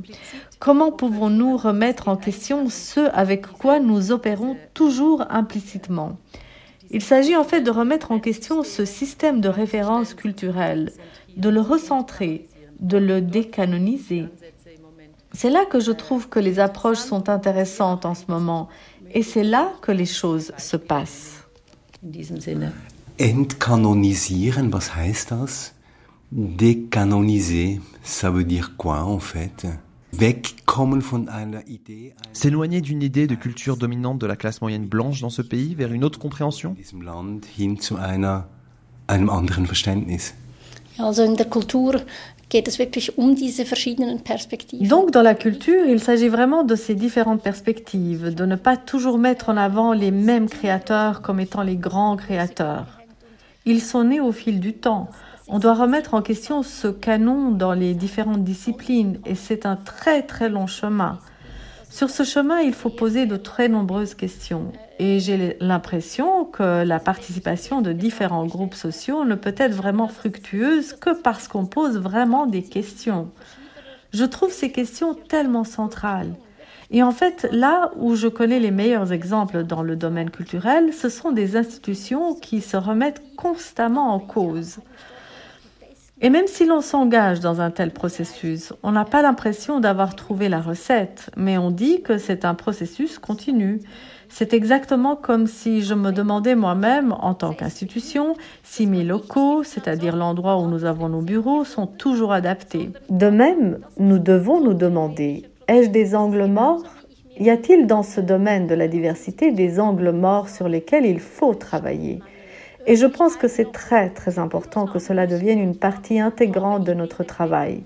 [0.58, 6.18] Comment pouvons-nous remettre en question ce avec quoi nous opérons toujours implicitement?
[6.92, 10.92] Il s'agit en fait de remettre en question ce système de référence culturelle,
[11.37, 12.46] de le recentrer,
[12.81, 14.26] de le décanoniser.
[15.33, 18.68] C'est là que je trouve que les approches sont intéressantes en ce moment
[19.14, 21.38] et c'est là que les choses se passent.
[23.20, 25.74] Entkanonisieren, was heißt das?
[26.31, 29.66] Décanoniser, ça veut dire quoi en fait?
[32.33, 35.92] S'éloigner d'une idée de culture dominante de la classe moyenne blanche dans ce pays vers
[35.92, 36.75] une autre compréhension?
[44.87, 49.18] donc dans la culture, il s'agit vraiment de ces différentes perspectives, de ne pas toujours
[49.18, 53.01] mettre en avant les mêmes créateurs comme étant les grands créateurs.
[53.64, 55.09] Ils sont nés au fil du temps.
[55.54, 60.22] On doit remettre en question ce canon dans les différentes disciplines et c'est un très
[60.22, 61.18] très long chemin.
[61.90, 66.98] Sur ce chemin, il faut poser de très nombreuses questions et j'ai l'impression que la
[66.98, 72.46] participation de différents groupes sociaux ne peut être vraiment fructueuse que parce qu'on pose vraiment
[72.46, 73.30] des questions.
[74.14, 76.32] Je trouve ces questions tellement centrales.
[76.90, 81.10] Et en fait, là où je connais les meilleurs exemples dans le domaine culturel, ce
[81.10, 84.78] sont des institutions qui se remettent constamment en cause.
[86.24, 90.48] Et même si l'on s'engage dans un tel processus, on n'a pas l'impression d'avoir trouvé
[90.48, 93.80] la recette, mais on dit que c'est un processus continu.
[94.28, 100.14] C'est exactement comme si je me demandais moi-même, en tant qu'institution, si mes locaux, c'est-à-dire
[100.14, 102.90] l'endroit où nous avons nos bureaux, sont toujours adaptés.
[103.11, 106.85] De même, nous devons nous demander, ai-je des angles morts?
[107.40, 111.54] Y a-t-il dans ce domaine de la diversité des angles morts sur lesquels il faut
[111.54, 112.20] travailler?
[112.86, 116.94] Et je pense que c'est très très important que cela devienne une partie intégrante de
[116.94, 117.84] notre travail,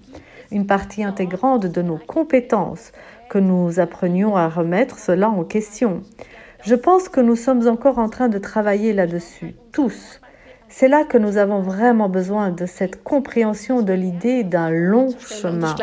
[0.51, 2.93] une partie intégrante de nos compétences,
[3.29, 6.03] que nous apprenions à remettre cela en question.
[6.63, 10.21] Je pense que nous sommes encore en train de travailler là-dessus, tous.
[10.69, 15.75] C'est là que nous avons vraiment besoin de cette compréhension de l'idée d'un long chemin.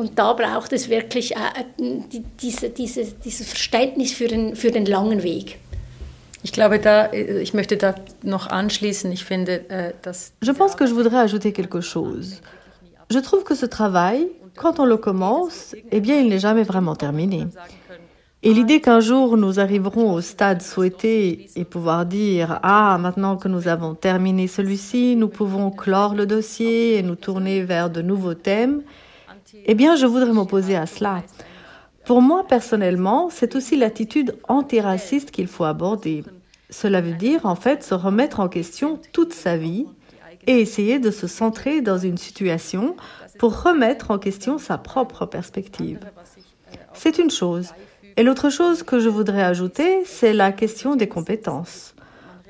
[0.00, 1.38] Und da braucht es wirklich äh,
[2.40, 5.58] diese, diese, dieses Verständnis für den, für den langen Weg.
[6.42, 9.12] Ich glaube, da, ich möchte da noch anschließen.
[9.12, 12.40] Ich finde, äh, dass Je pense que je voudrais ajouter quelque chose.
[13.10, 16.96] Je trouve que ce travail, quand on le commence, eh bien, il n'est jamais vraiment
[16.96, 17.48] terminé.
[18.42, 23.48] Et l'idée qu'un jour nous arriverons au stade souhaité et pouvoir dire Ah, maintenant que
[23.48, 28.32] nous avons terminé celui-ci, nous pouvons clore le dossier et nous tourner vers de nouveaux
[28.32, 28.80] thèmes,
[29.66, 31.22] eh bien, je voudrais m'opposer à cela.
[32.04, 36.24] Pour moi, personnellement, c'est aussi l'attitude antiraciste qu'il faut aborder.
[36.70, 39.86] Cela veut dire, en fait, se remettre en question toute sa vie
[40.46, 42.96] et essayer de se centrer dans une situation
[43.38, 45.98] pour remettre en question sa propre perspective.
[46.94, 47.68] C'est une chose.
[48.16, 51.89] Et l'autre chose que je voudrais ajouter, c'est la question des compétences.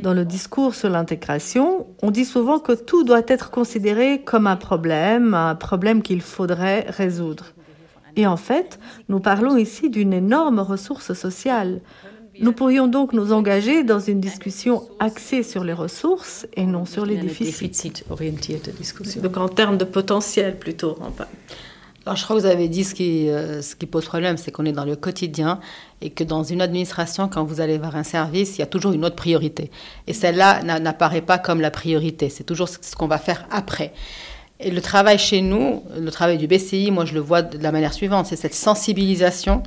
[0.03, 4.57] Dans le discours sur l'intégration, on dit souvent que tout doit être considéré comme un
[4.57, 7.53] problème, un problème qu'il faudrait résoudre.
[8.17, 11.81] Et en fait, nous parlons ici d'une énorme ressource sociale.
[12.41, 17.05] Nous pourrions donc nous engager dans une discussion axée sur les ressources et non sur
[17.05, 18.05] les déficits.
[19.23, 20.99] Donc en termes de potentiel plutôt.
[22.07, 24.51] Alors, je crois que vous avez dit ce qui, euh, ce qui pose problème, c'est
[24.51, 25.61] qu'on est dans le quotidien
[26.01, 28.93] et que dans une administration, quand vous allez vers un service, il y a toujours
[28.93, 29.71] une autre priorité.
[30.07, 33.93] Et celle-là n'apparaît pas comme la priorité, c'est toujours ce qu'on va faire après.
[34.61, 37.71] Et le travail chez nous, le travail du BCI, moi je le vois de la
[37.71, 39.63] manière suivante, c'est cette sensibilisation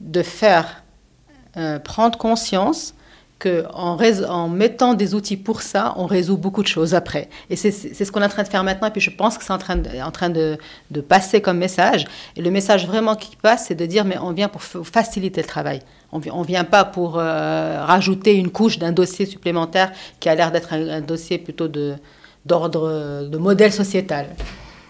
[0.00, 0.82] de faire
[1.56, 2.94] euh, prendre conscience
[3.40, 3.98] qu'en
[4.28, 7.28] en mettant des outils pour ça, on résout beaucoup de choses après.
[7.48, 8.88] Et c'est ce qu'on est en train de faire maintenant.
[8.88, 10.58] Et puis je pense que c'est en train, de, en train de,
[10.90, 12.04] de, passer comme message.
[12.36, 15.46] Et le message vraiment qui passe, c'est de dire, mais on vient pour faciliter le
[15.46, 15.80] travail.
[16.12, 20.52] On ne vient pas pour euh, rajouter une couche d'un dossier supplémentaire qui a l'air
[20.52, 21.68] d'être un, dossier plutôt
[22.44, 24.26] d'ordre, de modèle sociétal.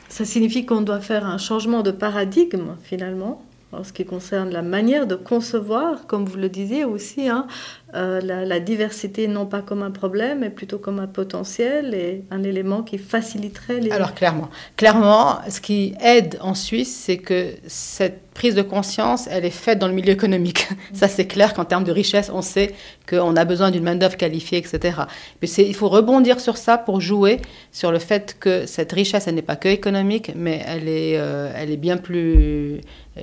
[0.08, 4.62] Ça signifie qu'on doit faire un changement de paradigme, finalement en ce qui concerne la
[4.62, 7.46] manière de concevoir, comme vous le disiez aussi, hein,
[7.94, 12.42] euh, la, diversité non pas comme un problème, mais plutôt comme un potentiel et un
[12.42, 13.90] élément qui faciliterait les...
[13.90, 19.44] Alors clairement, clairement, ce qui aide en Suisse, c'est que cette prise de conscience, elle
[19.44, 20.66] est faite dans le milieu économique.
[20.94, 22.72] Ça, c'est clair qu'en termes de richesse, on sait
[23.06, 25.00] qu'on a besoin d'une main-d'œuvre qualifiée, etc.
[25.42, 29.34] Mais il faut rebondir sur ça pour jouer sur le fait que cette richesse, elle
[29.34, 32.80] n'est pas que économique, mais elle est, euh, elle est bien plus,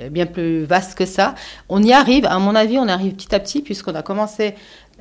[0.08, 1.34] bien plus vaste que ça.
[1.68, 4.54] On y arrive, à mon avis, on arrive petit à petit, puisqu'on a commencé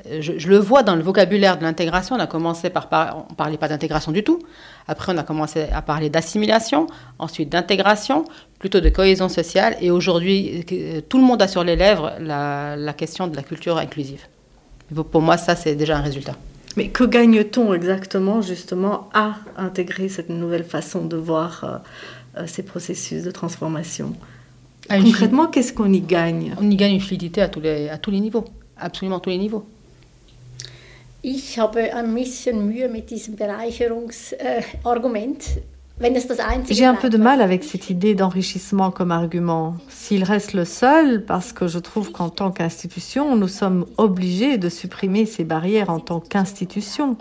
[0.06, 2.16] je, le vois dans le vocabulaire de l'intégration.
[2.16, 4.40] On a commencé par, par on parlait pas d'intégration du tout.
[4.88, 6.88] Après, on a commencé à parler d'assimilation,
[7.20, 8.26] ensuite d'intégration,
[8.60, 9.76] plutôt de cohésion sociale.
[9.82, 10.66] Et aujourd'hui,
[11.10, 14.26] tout le monde a sur les lèvres la, question de la culture inclusive.
[15.12, 16.36] Pour moi, ça, c'est déjà un résultat.
[16.78, 22.62] Mais que gagne-t-on exactement, justement, à intégrer cette nouvelle façon de voir euh, euh, ces
[22.62, 24.14] processus de transformation?
[24.88, 26.54] Concrètement, qu'est-ce qu'on y gagne?
[26.62, 28.46] On y gagne une fluidité à tous les, à tous les niveaux,
[28.78, 29.66] absolument tous les niveaux.
[31.30, 35.60] Ich habe ein bisschen Mühe mit diesem Bereicherungsargument.
[36.70, 39.76] J'ai un peu de mal avec cette idée d'enrichissement comme argument.
[39.90, 44.70] S'il reste le seul, parce que je trouve qu'en tant qu'institution, nous sommes obligés de
[44.70, 47.18] supprimer ces barrières en tant qu'institution.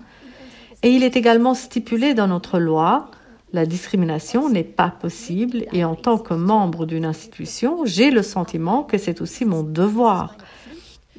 [0.84, 3.10] Et il est également stipulé dans notre loi,
[3.52, 8.84] la discrimination n'est pas possible et en tant que membre d'une institution, j'ai le sentiment
[8.84, 10.36] que c'est aussi mon devoir.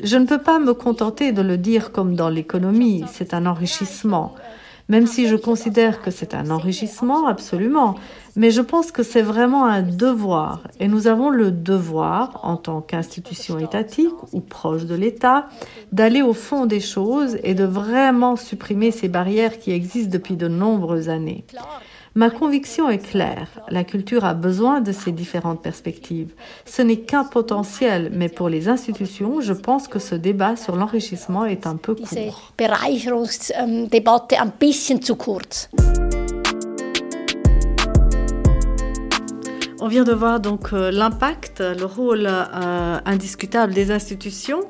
[0.03, 4.35] Je ne peux pas me contenter de le dire comme dans l'économie, c'est un enrichissement.
[4.89, 7.95] Même si je considère que c'est un enrichissement, absolument.
[8.37, 10.61] Mais je pense que c'est vraiment un devoir.
[10.79, 15.49] Et nous avons le devoir, en tant qu'institution étatique ou proche de l'État,
[15.91, 20.47] d'aller au fond des choses et de vraiment supprimer ces barrières qui existent depuis de
[20.47, 21.43] nombreuses années.
[22.17, 26.33] Ma conviction est claire, la culture a besoin de ces différentes perspectives.
[26.65, 31.45] Ce n'est qu'un potentiel, mais pour les institutions, je pense que ce débat sur l'enrichissement
[31.45, 32.07] est un peu court.
[39.79, 44.61] On vient de voir donc euh, l'impact, le rôle euh, indiscutable des institutions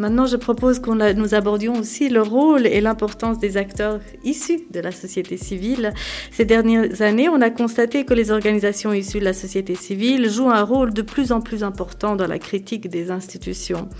[0.00, 4.80] Maintenant, je propose que nous abordions aussi le rôle et l'importance des acteurs issus de
[4.80, 5.92] la société civile.
[6.30, 10.48] Ces dernières années, on a constaté que les organisations issues de la société civile jouent
[10.48, 13.90] un rôle de plus en plus important dans la critique des institutions.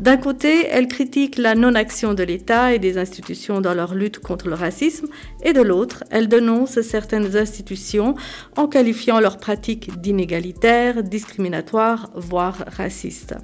[0.00, 4.48] D'un côté, elles critiquent la non-action de l'État et des institutions dans leur lutte contre
[4.48, 5.06] le racisme,
[5.42, 8.16] et de l'autre, elles dénoncent certaines institutions
[8.54, 13.34] en qualifiant leurs pratiques d'inégalitaires, discriminatoires, voire racistes.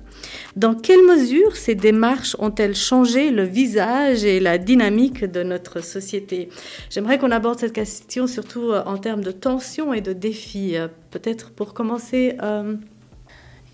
[0.55, 1.75] Dans quelle mesure ces
[2.39, 6.49] ont-elles changé le visage et la dynamique de notre société?
[6.91, 10.77] J'aimerais qu'on aborde cette question surtout euh, en termes de tensions et de défis.
[10.77, 12.37] Euh, peut-être pour commencer.
[12.43, 12.77] Euh...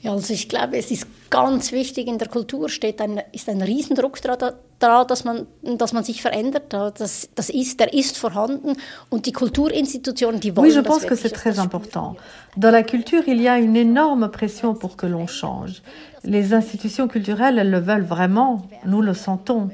[0.03, 3.61] Ja, also ich glaube, es ist ganz wichtig in der Kultur steht ein, ist ein
[3.61, 6.73] Riesendruck daran, dass man, dass man sich verändert.
[6.73, 8.77] Das, das ist, der ist vorhanden
[9.11, 12.17] und die Kulturinstitutionen, die wollen Oui, je pense que c'est très important.
[12.57, 15.83] Dans la culture, il y a une énorme pression pour que l'on change.
[16.25, 19.69] Les institutions culturelles, elles le veulent vraiment, nous le sentons.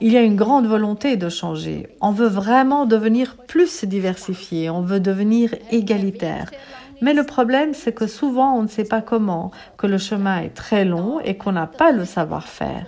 [0.00, 1.88] Il y a une grande volonté de changer.
[2.00, 6.50] On veut vraiment devenir plus diversifié, on veut devenir égalitaire.
[7.00, 10.54] Mais le problème, c'est que souvent, on ne sait pas comment, que le chemin est
[10.54, 12.86] très long et qu'on n'a pas le savoir-faire.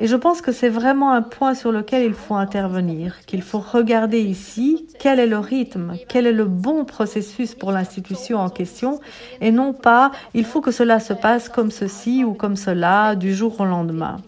[0.00, 3.58] Et je pense que c'est vraiment un point sur lequel il faut intervenir, qu'il faut
[3.58, 9.00] regarder ici quel est le rythme, quel est le bon processus pour l'institution en question,
[9.40, 13.34] et non pas il faut que cela se passe comme ceci ou comme cela du
[13.34, 14.18] jour au lendemain.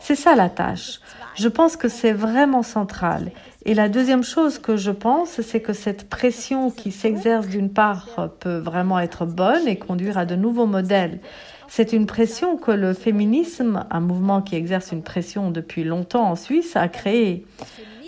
[0.00, 1.00] C'est ça la tâche.
[1.36, 3.30] Je pense que c'est vraiment central.
[3.64, 8.30] Et la deuxième chose que je pense, c'est que cette pression qui s'exerce d'une part
[8.40, 11.20] peut vraiment être bonne et conduire à de nouveaux modèles.
[11.68, 16.36] C'est une pression que le féminisme, un mouvement qui exerce une pression depuis longtemps en
[16.36, 17.46] Suisse, a créée.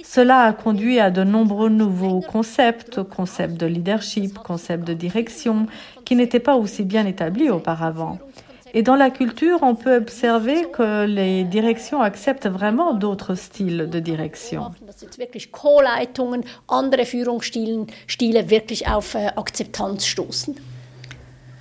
[0.02, 5.66] Cela a conduit à de nombreux nouveaux concepts, concepts de leadership, concepts de direction,
[6.04, 8.18] qui n'étaient pas aussi bien établis auparavant.
[8.74, 14.00] Et dans la culture, on peut observer que les directions acceptent vraiment d'autres styles de
[14.00, 14.70] direction.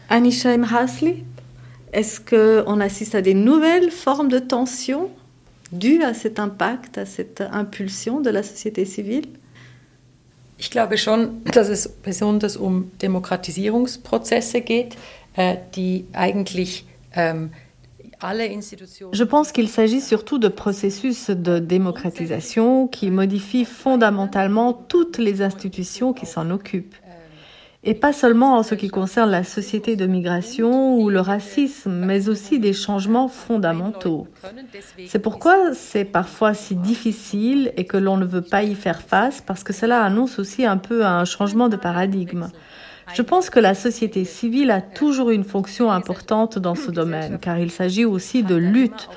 [0.10, 1.24] Anisha Hasli,
[1.92, 5.10] est-ce qu'on assiste à des nouvelles formes de tension
[5.74, 9.28] dues à cet impact, à cette impulsion de la société civile
[10.58, 14.96] Ich glaube schon, dass es besonders um Demokratisierungsprozesse geht,
[15.36, 16.86] äh, die eigentlich
[19.14, 26.14] Je pense qu'il s'agit surtout de processus de démocratisation qui modifient fondamentalement toutes les institutions
[26.14, 26.96] qui s'en occupent.
[27.84, 32.30] Et pas seulement en ce qui concerne la société de migration ou le racisme, mais
[32.30, 34.28] aussi des changements fondamentaux.
[35.08, 39.42] C'est pourquoi c'est parfois si difficile et que l'on ne veut pas y faire face
[39.42, 42.50] parce que cela annonce aussi un peu un changement de paradigme.
[43.14, 47.60] Je pense que la société civile a toujours une fonction importante dans ce domaine, car
[47.60, 49.10] il s'agit aussi de lutte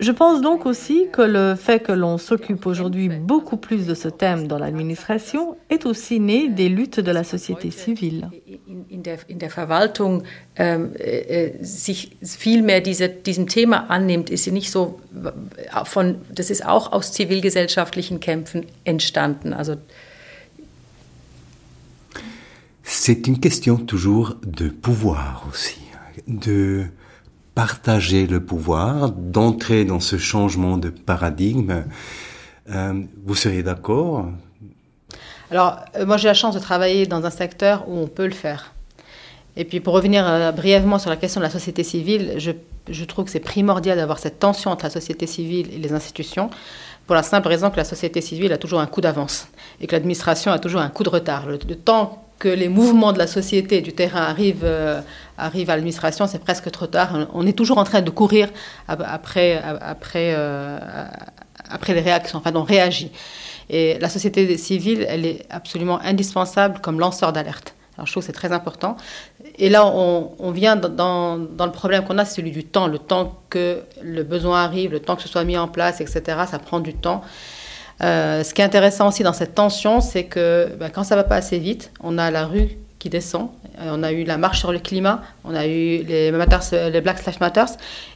[0.00, 4.06] Je pense donc aussi que le fait que l'on s'occupe aujourd'hui beaucoup plus de ce
[4.06, 8.30] thème dans l'administration est aussi né des luttes de la société civile.
[8.90, 10.22] In der, Verwaltung
[10.56, 15.00] ähm, äh, sich viel mehr Thema annimmt, ist nicht so
[15.84, 19.52] von, das auch aus zivilgesellschaftlichen Kämpfen entstanden.
[22.90, 25.78] C'est une question toujours de pouvoir aussi,
[26.26, 26.86] de
[27.54, 31.84] partager le pouvoir, d'entrer dans ce changement de paradigme.
[32.70, 34.30] Euh, vous seriez d'accord?
[35.50, 38.32] Alors, euh, moi j'ai la chance de travailler dans un secteur où on peut le
[38.32, 38.72] faire.
[39.58, 43.26] Et puis pour revenir euh, brièvement sur la question de la société civile, je, trouve
[43.26, 46.48] que c'est primordial d'avoir cette tension entre la société civile et les institutions,
[47.06, 49.46] pour la simple raison que la société civile a toujours un coup d'avance
[49.78, 51.46] et que l'administration a toujours un coup de retard.
[51.46, 55.00] Le temps que les mouvements de la société, du terrain arrivent, euh,
[55.36, 57.28] arrivent à l'administration, c'est presque trop tard.
[57.34, 58.48] On est toujours en train de courir
[58.86, 60.78] après, après, euh,
[61.68, 63.10] après les réactions, enfin on réagit.
[63.70, 67.74] Et la société civile, elle est absolument indispensable comme lanceur d'alerte.
[67.96, 68.96] Alors je trouve que c'est très important.
[69.58, 72.86] Et là, on, on vient dans, dans, le problème qu'on a, c'est celui du temps.
[72.86, 76.22] Le temps que le besoin arrive, le temps que ce soit mis en place, etc.,
[76.48, 77.22] ça prend du temps.
[78.02, 81.24] Euh, ce qui est intéressant aussi dans cette tension, c'est que ben, quand ça va
[81.24, 83.50] pas assez vite, on a la rue qui descend.
[83.80, 87.00] Euh, on a eu la marche sur le climat, on a eu les, Matters, les
[87.00, 87.64] Black Lives Matter,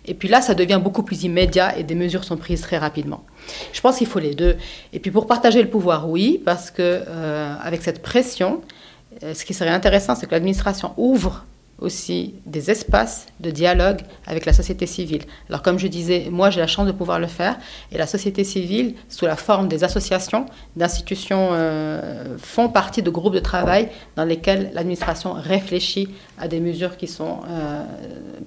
[0.07, 3.25] et puis là, ça devient beaucoup plus immédiat et des mesures sont prises très rapidement.
[3.73, 4.57] Je pense qu'il faut les deux.
[4.93, 8.61] Et puis pour partager le pouvoir, oui, parce que euh, avec cette pression,
[9.23, 11.45] euh, ce qui serait intéressant, c'est que l'administration ouvre
[11.83, 15.23] aussi des espaces de dialogue avec la société civile.
[15.49, 17.59] Alors comme je disais, moi j'ai la chance de pouvoir le faire
[17.91, 23.35] et la société civile, sous la forme des associations, d'institutions, euh, font partie de groupes
[23.35, 26.09] de travail dans lesquels l'administration réfléchit
[26.39, 27.85] à des mesures qui sont euh,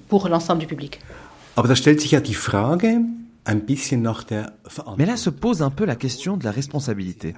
[0.08, 1.00] pour l'ensemble du public.
[1.58, 3.00] Aber da stellt sich ja die Frage,
[3.46, 4.52] ein bisschen nach der
[4.98, 7.34] Mais là se pose un peu la question de la responsabilité.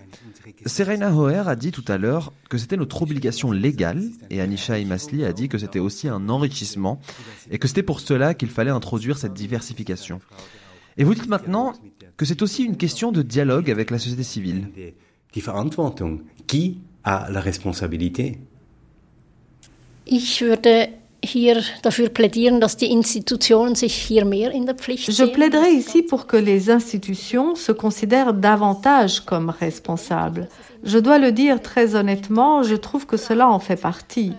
[0.67, 5.25] Serena Hoer a dit tout à l'heure que c'était notre obligation légale et Anisha Imasli
[5.25, 7.01] a dit que c'était aussi un enrichissement
[7.51, 10.21] et que c'était pour cela qu'il fallait introduire cette diversification.
[10.97, 11.75] Et vous dites maintenant
[12.17, 14.69] que c'est aussi une question de dialogue avec la société civile.
[16.47, 18.39] Qui a la responsabilité?
[20.07, 20.89] Ich würde
[21.23, 26.03] hier dafür plädieren, dass die Institutionen sich hier mehr in der Pflicht Je plaiderai ici
[26.03, 30.49] pour que les institutions se considèrent davantage comme responsables.
[30.85, 34.33] Je dois le dire très honnêtement, je trouve que cela en fait partie.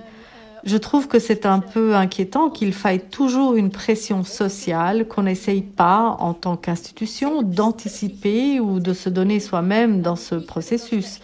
[0.63, 5.61] Je trouve que c'est un peu inquiétant qu'il faille toujours une pression sociale, qu'on n'essaye
[5.61, 11.19] pas, en tant qu'institution, d'anticiper ou de se donner soi-même dans ce processus.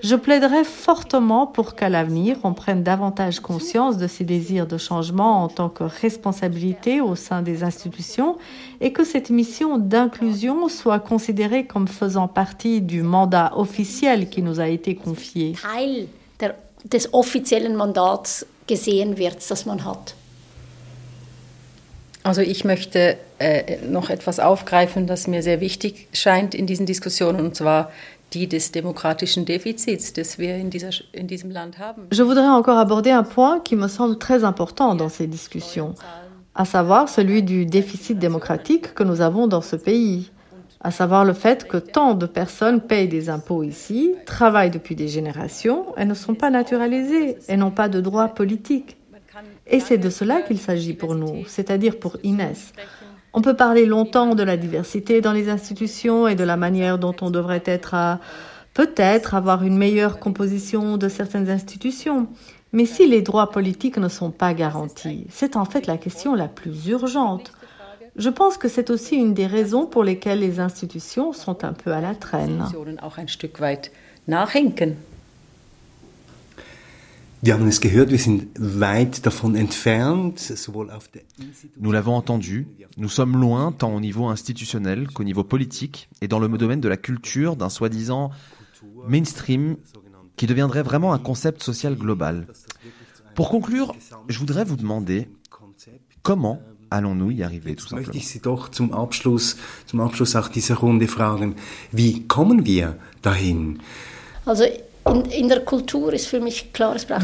[0.00, 5.42] Je plaiderai fortement pour qu'à l'avenir, on prenne davantage conscience de ces désirs de changement
[5.42, 8.36] en tant que responsabilité au sein des institutions
[8.80, 14.60] et que cette mission d'inclusion soit considérée comme faisant partie du mandat officiel qui nous
[14.60, 15.56] a été confié.
[15.60, 20.14] Teil der, des offiziellen Mandats gesehen wird, das man hat.
[22.22, 27.40] Also ich möchte äh, noch etwas aufgreifen, das mir sehr wichtig scheint in diesen Diskussionen,
[27.40, 27.90] und zwar
[32.10, 35.94] Je voudrais encore aborder un point qui me semble très important dans ces discussions,
[36.54, 40.30] à savoir celui du déficit démocratique que nous avons dans ce pays,
[40.80, 45.08] à savoir le fait que tant de personnes payent des impôts ici, travaillent depuis des
[45.08, 48.96] générations et ne sont pas naturalisées et n'ont pas de droits politiques.
[49.66, 52.72] Et c'est de cela qu'il s'agit pour nous, c'est-à-dire pour Inès.
[53.38, 57.14] On peut parler longtemps de la diversité dans les institutions et de la manière dont
[57.20, 58.18] on devrait être à
[58.74, 62.26] peut-être avoir une meilleure composition de certaines institutions.
[62.72, 66.48] Mais si les droits politiques ne sont pas garantis, c'est en fait la question la
[66.48, 67.52] plus urgente.
[68.16, 71.92] Je pense que c'est aussi une des raisons pour lesquelles les institutions sont un peu
[71.92, 72.64] à la traîne.
[81.80, 86.40] Nous l'avons entendu, nous sommes loin tant au niveau institutionnel qu'au niveau politique et dans
[86.40, 88.30] le domaine de la culture d'un soi-disant
[89.06, 89.76] mainstream
[90.36, 92.46] qui deviendrait vraiment un concept social global.
[93.34, 93.94] Pour conclure,
[94.28, 95.28] je voudrais vous demander
[96.22, 96.60] comment
[96.90, 98.12] allons-nous y arriver tout simplement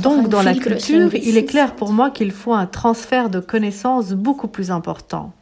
[0.00, 4.12] donc, dans la culture, il est clair pour moi qu'il faut un transfert de connaissances
[4.12, 5.32] beaucoup plus important.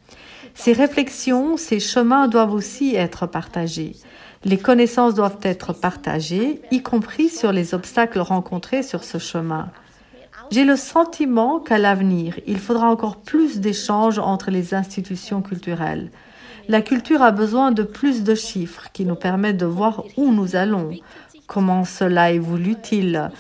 [0.55, 3.97] Ces réflexions, ces chemins doivent aussi être partagés.
[4.45, 9.68] Les connaissances doivent être partagées, y compris sur les obstacles rencontrés sur ce chemin.
[10.51, 16.11] J'ai le sentiment qu'à l'avenir, il faudra encore plus d'échanges entre les institutions culturelles.
[16.68, 20.55] La culture a besoin de plus de chiffres qui nous permettent de voir où nous
[20.55, 20.90] allons,
[21.47, 23.30] comment cela évolue-t-il.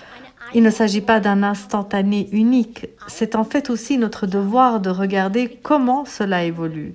[0.54, 5.58] Il ne s'agit pas d'un instantané unique, c'est en fait aussi notre devoir de regarder
[5.62, 6.94] comment cela évolue.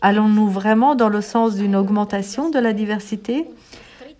[0.00, 3.46] Allons-nous vraiment dans le sens d'une augmentation de la diversité?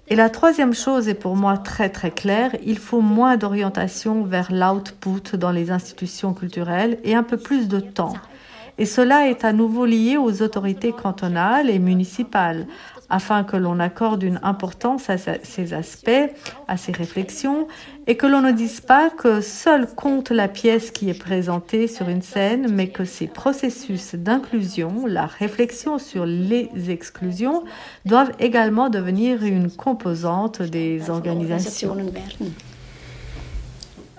[0.09, 4.53] Et la troisième chose est pour moi très très claire, il faut moins d'orientation vers
[4.53, 8.15] l'output dans les institutions culturelles et un peu plus de temps.
[8.79, 12.67] Et cela est à nouveau lié aux autorités cantonales et municipales,
[13.11, 16.11] afin que l'on accorde une importance à ces aspects,
[16.69, 17.69] à ces réflexions,
[18.07, 22.09] et que l'on ne dise pas que seul compte la pièce qui est présentée sur
[22.09, 27.65] une scène, mais que ces processus d'inclusion, la réflexion sur les exclusions,
[28.05, 31.97] doivent également devenir une composante des organisations.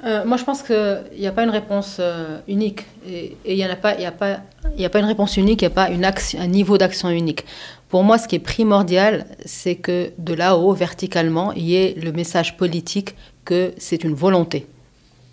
[0.03, 2.85] Euh, moi, je pense qu'il n'y a pas une réponse euh, unique.
[3.05, 7.09] Et il n'y a, pas, une réponse unique, il n'y a pas un niveau d'action
[7.09, 7.45] unique.
[7.89, 12.11] Pour moi, ce qui est primordial, c'est que de là-haut, verticalement, il y ait le
[12.11, 13.15] message politique
[13.45, 14.67] que c'est une volonté.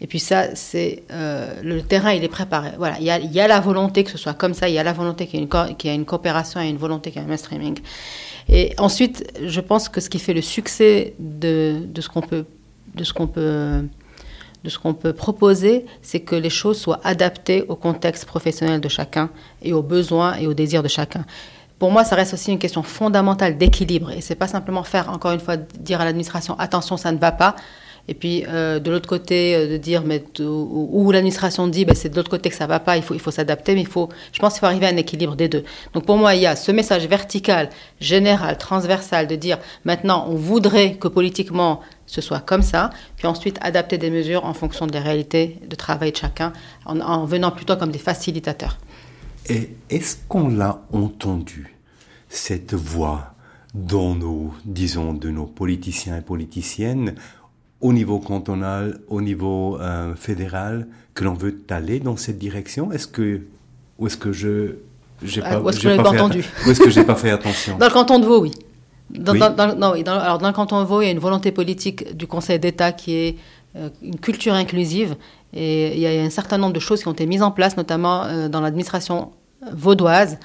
[0.00, 2.70] Et puis ça, c'est euh, le terrain, il est préparé.
[2.78, 4.78] Voilà, il y, a, il a, la volonté que ce soit comme ça, il y
[4.78, 7.24] a la volonté qu'il y ait une, qu'il y ait une coopération volonté qu'il y
[7.24, 7.78] ait un mainstreaming.
[8.48, 12.08] Et ensuite, je pense que ce qui fait le succès de ce
[14.78, 19.30] qu'on peut proposer, c'est que les choses soient adaptées au contexte professionnel de chacun
[19.62, 21.24] et aux besoins et aux désirs de chacun.
[21.78, 24.10] Pour moi, ça reste aussi une question fondamentale d'équilibre.
[24.12, 27.32] Et c'est pas simplement faire, encore une fois, dire à l'administration attention, ça ne va
[27.32, 27.56] pas.
[28.06, 32.10] Et puis euh, de l'autre côté, euh, de dire, mais où, l'administration dit, ben, c'est
[32.10, 34.08] de l'autre côté que ça va pas, il faut, il faut s'adapter, mais il faut,
[34.32, 35.64] je pense qu'il faut arriver à un équilibre des deux.
[35.94, 37.70] Donc pour moi, il y a ce message vertical,
[38.00, 43.58] général, transversal, de dire, maintenant, on voudrait que politiquement ce soit comme ça, puis ensuite
[43.62, 46.52] adapter des mesures en fonction des réalités de travail de chacun,
[46.84, 48.76] en venant plutôt comme des facilitateurs.
[49.48, 51.76] Et est-ce qu'on l'a entendu,
[52.28, 53.34] cette voix
[53.74, 57.14] dans nos, disons, de nos politiciens et politiciennes
[57.80, 62.92] au niveau cantonal, au niveau euh, fédéral, que l'on veut aller dans cette direction?
[62.92, 63.42] Est-ce que,
[63.98, 64.76] ou est-ce que je
[65.22, 66.44] j'ai pas, ou est-ce que pas, entendu?
[66.66, 67.76] Ou est-ce que j'ai pas fait attention?
[67.78, 68.52] Dans le canton de Vaud, oui.
[69.10, 69.34] Dans,
[69.76, 72.26] non, oui, alors dans le canton de Vaud, il y a une volonté politique du
[72.26, 73.36] Conseil d'État qui est
[73.76, 75.16] euh, une culture inclusive.
[75.54, 77.76] Et il y a un certain nombre de choses qui ont été mises en place,
[77.76, 79.30] notamment euh, dans l'administration
[79.72, 80.38] vaudoise.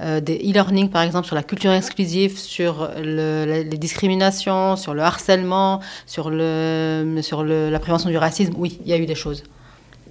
[0.00, 5.80] Euh, des e-learning, par exemple, sur la culture exclusive, sur les discriminations, sur le harcèlement,
[6.06, 8.54] sur, la prévention du racisme.
[8.56, 9.42] Oui, il y a eu des choses.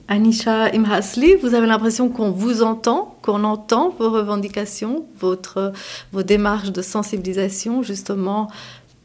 [0.07, 6.81] Anisha Imhasli, vous avez l'impression qu'on vous entend, qu'on entend vos revendications, vos démarches de
[6.81, 8.49] sensibilisation justement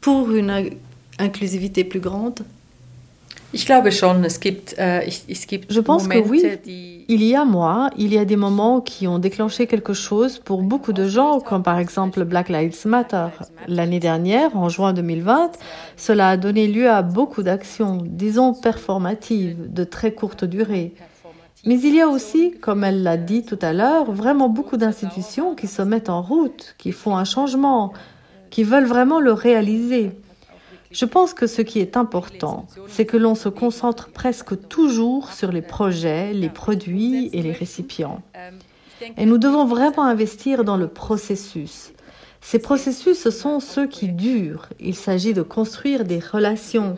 [0.01, 0.71] pour une
[1.19, 2.41] inclusivité plus grande?
[5.69, 6.43] Je pense que oui.
[7.07, 10.63] Il y a moi, il y a des moments qui ont déclenché quelque chose pour
[10.63, 13.27] beaucoup de gens, comme par exemple Black Lives Matter.
[13.67, 15.51] L'année dernière, en juin 2020,
[15.97, 20.95] cela a donné lieu à beaucoup d'actions, disons performatives, de très courte durée.
[21.65, 25.55] Mais il y a aussi, comme elle l'a dit tout à l'heure, vraiment beaucoup d'institutions
[25.55, 27.93] qui se mettent en route, qui font un changement,
[28.49, 30.11] qui veulent vraiment le réaliser.
[30.95, 35.51] Je pense que ce qui est important, c'est que l'on se concentre presque toujours sur
[35.51, 38.21] les projets, les produits et les récipients.
[39.17, 41.91] Et nous devons vraiment investir dans le processus.
[42.39, 44.69] Ces processus, ce sont ceux qui durent.
[44.79, 46.95] Il s'agit de construire des relations.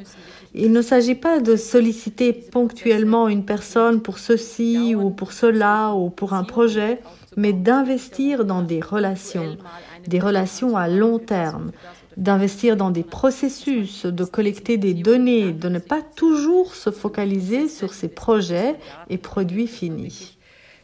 [0.54, 6.12] Il ne s'agit pas de solliciter ponctuellement une personne pour ceci ou pour cela ou
[6.12, 7.02] pour un projet,
[7.36, 9.58] mais d'investir dans des relations,
[10.06, 11.72] des relations à long terme,
[12.18, 17.94] d'investir dans des processus, de collecter des données, de ne pas toujours se focaliser sur
[17.94, 18.76] ces projets
[19.10, 20.34] et produits finis.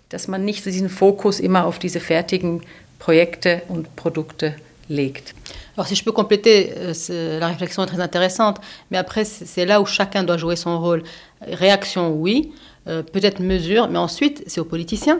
[0.09, 2.61] Dass man nicht diesen Fokus immer auf diese fertigen
[2.99, 4.53] Projekte und Produkte
[4.89, 5.33] legt.
[5.75, 8.61] Alors si je peux compléter, euh, la réflexion est très intéressante,
[8.91, 11.01] mais après c'est là où chacun doit jouer son rôle.
[11.41, 12.51] Réaction, oui,
[12.87, 15.19] euh, peut-être mesure, mais ensuite c'est aux politiciens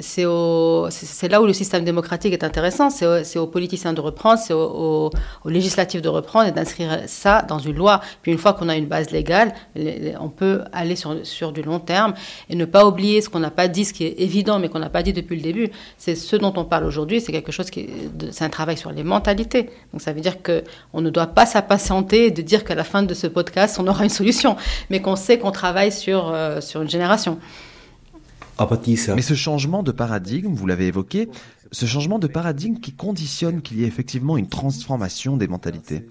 [0.00, 2.90] c'est là où le système démocratique est intéressant.
[2.90, 5.10] C'est aux politiciens de reprendre, c'est aux,
[5.44, 8.00] législatifs de reprendre et d'inscrire ça dans une loi.
[8.22, 9.54] Puis une fois qu'on a une base légale,
[10.20, 12.14] on peut aller sur, du long terme
[12.48, 14.78] et ne pas oublier ce qu'on n'a pas dit, ce qui est évident, mais qu'on
[14.78, 15.70] n'a pas dit depuis le début.
[15.98, 17.20] C'est ce dont on parle aujourd'hui.
[17.20, 17.88] C'est quelque chose qui,
[18.30, 19.70] c'est un travail sur les mentalités.
[19.92, 23.02] Donc ça veut dire que on ne doit pas s'impatienter de dire qu'à la fin
[23.02, 24.56] de ce podcast, on aura une solution,
[24.90, 27.38] mais qu'on sait qu'on travaille sur, euh, sur une génération.
[28.58, 31.28] Mais ce changement de paradigme, vous l'avez évoqué,
[31.72, 36.06] ce changement de paradigme qui conditionne qu'il y ait effectivement une transformation des mentalités.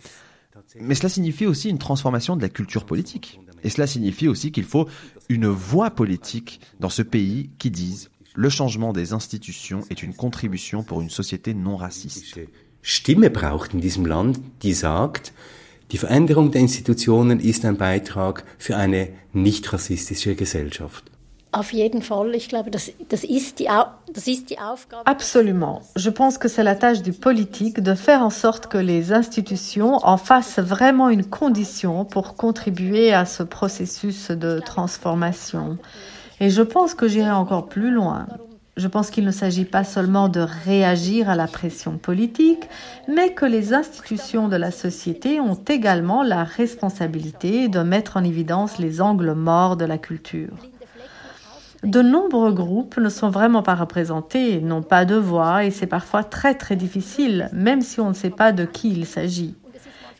[0.79, 3.39] Mais cela signifie aussi une transformation de la culture politique.
[3.63, 4.87] Et cela signifie aussi qu'il faut
[5.29, 10.83] une voix politique dans ce pays qui dise le changement des institutions est une contribution
[10.83, 12.39] pour une société non raciste.
[12.81, 15.33] Stimme braucht in diesem Land, die sagt,
[15.91, 21.12] die Veränderung der Institutionen ist ein Beitrag für eine nicht rassistische Gesellschaft.
[25.05, 25.81] Absolument.
[25.95, 29.99] Je pense que c'est la tâche du politique de faire en sorte que les institutions
[30.03, 35.77] en fassent vraiment une condition pour contribuer à ce processus de transformation.
[36.39, 38.27] Et je pense que j'irai encore plus loin.
[38.75, 42.67] Je pense qu'il ne s'agit pas seulement de réagir à la pression politique,
[43.07, 48.79] mais que les institutions de la société ont également la responsabilité de mettre en évidence
[48.79, 50.53] les angles morts de la culture.
[51.83, 56.23] De nombreux groupes ne sont vraiment pas représentés, n'ont pas de voix et c'est parfois
[56.23, 59.55] très très difficile, même si on ne sait pas de qui il s'agit.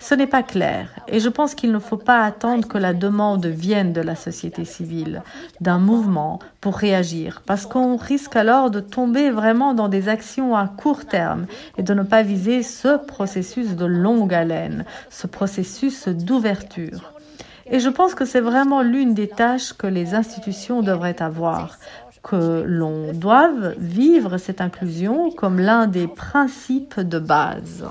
[0.02, 3.46] Ce n'est pas clair et je pense qu'il ne faut pas attendre que la demande
[3.46, 5.24] vienne de la société civile,
[5.62, 10.68] d'un mouvement pour réagir, parce qu'on risque alors de tomber vraiment dans des actions à
[10.68, 11.46] court terme
[11.78, 17.13] et de ne pas viser ce processus de longue haleine, ce processus d'ouverture.
[17.66, 21.78] Et je pense que c'est vraiment l'une des tâches que les institutions devraient avoir,
[22.22, 27.86] que l'on doive vivre cette inclusion comme l'un des principes de base.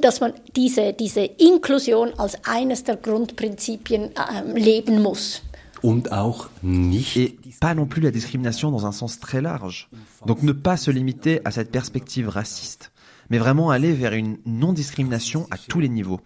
[0.00, 5.42] dass man diese, diese Inklusion als eines der Grundprinzipien äh, leben muss.
[5.82, 7.16] Und auch nicht.
[7.16, 9.88] Et pas non plus la discrimination dans un sens très large.
[10.26, 12.90] Donc ne pas se limiter à cette perspective raciste
[13.30, 16.20] mais vraiment aller vers une non-discrimination à tous les niveaux.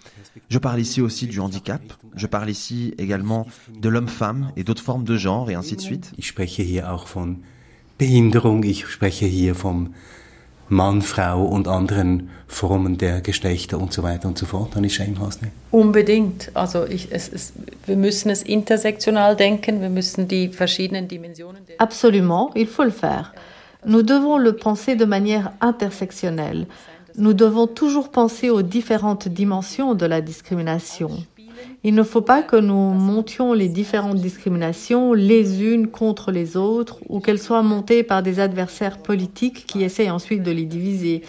[0.49, 1.82] Je parle ici aussi du handicap,
[2.14, 3.46] je parle ici également
[3.80, 6.12] de l'homme-femme et d'autres formes de genre et ainsi de suite.
[6.18, 7.36] Ich spreche hier auch von
[7.99, 9.94] Behinderung, ich spreche hier vom
[10.68, 14.76] Mann, Frau und anderen Formen der Geschlechter und so weiter und so fort.
[14.76, 15.51] Annie Scheimhasne.
[15.70, 16.51] Unbedingt.
[16.55, 17.53] Also ich, es, es,
[17.86, 21.62] wir müssen es intersektional denken, wir müssen die verschiedenen Dimensionen.
[21.78, 23.32] Absolument, il faut le faire.
[23.89, 26.66] Nous devons le penser de manière intersectionnelle.
[27.16, 31.09] Nous devons toujours penser aux différentes dimensions de la discrimination.
[31.84, 36.99] Il ne faut pas que nous montions les différentes discriminations les unes contre les autres
[37.09, 41.22] ou qu'elles soient montées par des adversaires politiques qui essayent ensuite de les diviser.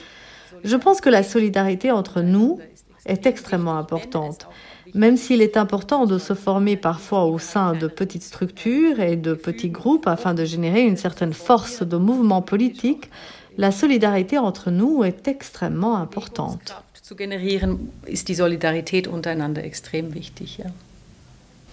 [0.66, 2.60] Je pense que la solidarité entre nous
[3.06, 4.50] est extrêmement importante.
[4.94, 9.34] Même s'il est important de se former parfois au sein de petites structures et de
[9.34, 13.10] petits groupes afin de générer une certaine force de mouvement politique,
[13.58, 16.74] la solidarité entre nous est extrêmement importante.
[17.10, 20.60] Zu generieren ist die Solidarität untereinander extrem wichtig.
[20.60, 20.66] Ja.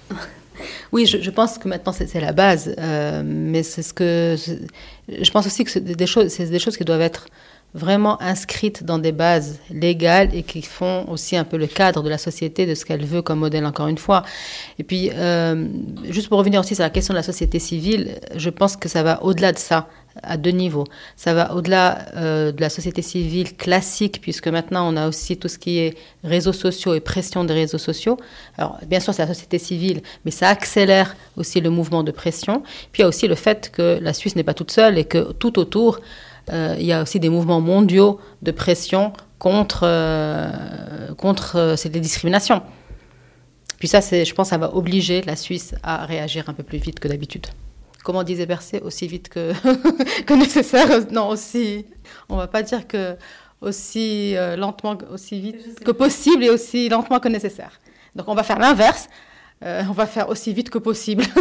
[0.91, 4.37] Oui, je, je, pense que maintenant c'est la base, euh, mais c'est ce que
[5.07, 7.27] je pense aussi que c'est des choses, c'est des choses qui doivent être
[7.75, 12.09] vraiment inscrites dans des bases légales et qui font aussi un peu le cadre de
[12.09, 14.23] la société, de ce qu'elle veut comme modèle, encore une fois.
[14.79, 15.67] Et puis, euh,
[16.09, 19.03] juste pour revenir aussi sur la question de la société civile, je pense que ça
[19.03, 19.89] va au-delà de ça,
[20.23, 20.85] à deux niveaux.
[21.17, 25.49] Ça va au-delà euh, de la société civile classique, puisque maintenant on a aussi tout
[25.49, 28.17] ce qui est réseaux sociaux et pression des réseaux sociaux.
[28.57, 32.63] Alors, bien sûr, c'est la société civile, mais ça accélère aussi le mouvement de pression.
[32.93, 35.05] Puis il y a aussi le fait que la Suisse n'est pas toute seule et
[35.05, 36.01] que tout autour,
[36.51, 42.63] il y a aussi des mouvements mondiaux de pression contre, euh, contre euh, ces discriminations.
[43.79, 46.99] Puis ça, je pense, ça va obliger la Suisse à réagir un peu plus vite
[46.99, 47.47] que d'habitude.
[48.05, 49.53] Comment disait Bercé, aussi vite que,
[50.25, 50.89] que nécessaire.
[51.11, 51.85] Non, aussi.
[52.29, 53.17] On va pas dire que
[53.61, 57.81] aussi lentement, aussi vite que possible et aussi lentement que nécessaire.
[58.15, 59.09] Donc on va faire l'inverse.
[59.63, 61.25] on va faire aussi vite que possible.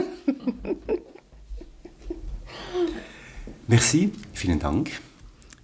[3.69, 5.01] Merci, vielen Dank.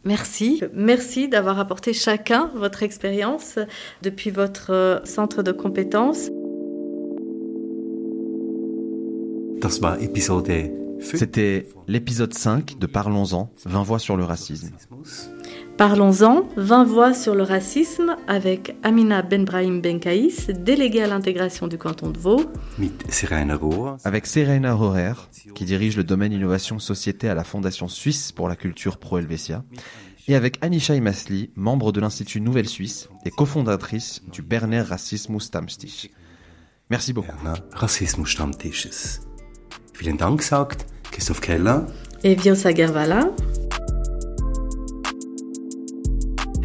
[0.04, 0.64] Merci.
[0.74, 3.60] Merci d'avoir apporté chacun votre expérience
[4.02, 6.30] depuis votre euh, centre de compétences.
[11.02, 14.72] C'était l'épisode 5 de Parlons-en, 20 voix sur le racisme.
[15.78, 22.10] Parlons-en, 20 voix sur le racisme avec Amina Benbrahim Benkaïs, déléguée à l'intégration du canton
[22.10, 22.52] de Vaud.
[24.04, 25.14] Avec Serena Rohrer,
[25.56, 29.64] qui dirige le domaine innovation société à la Fondation suisse pour la culture Pro Helvetia.
[30.28, 36.10] Et avec Anisha Masli, membre de l'Institut Nouvelle Suisse et cofondatrice du Berner Rassismus Stammtisch.
[36.92, 37.32] Merci beaucoup.
[37.32, 39.22] Berner Rassismus Stammtisches.
[40.00, 41.82] Vielen Dank, sagt Christoph Keller.
[42.24, 43.32] Et Viosa Gervala.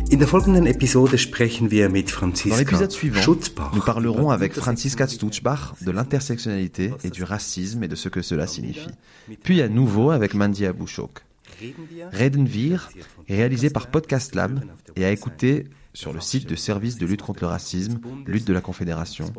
[0.08, 3.20] In der folgenden Episode sprechen wir mit Franziska Dans l'épisode suivant,
[3.74, 8.46] nous parlerons avec Franziska Stutschbach de l'intersectionnalité et du racisme et de ce que cela
[8.46, 8.90] signifie.
[9.42, 11.24] Puis à nouveau avec Mandy Abouchok.
[12.12, 12.88] Reden wir
[13.28, 14.60] est réalisé par Podcast Lab
[14.94, 18.52] et à écouter sur le site de service de lutte contre le racisme, lutte de
[18.52, 19.32] la Confédération,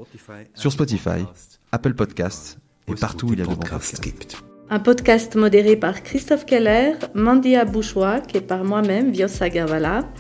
[0.54, 1.26] sur Spotify,
[1.72, 4.02] Apple Podcasts et partout où il y a de bons podcasts.
[4.70, 10.12] Un podcast modéré par Christophe Keller, Mandia Bouchois et par moi-même, Viosa Gavala.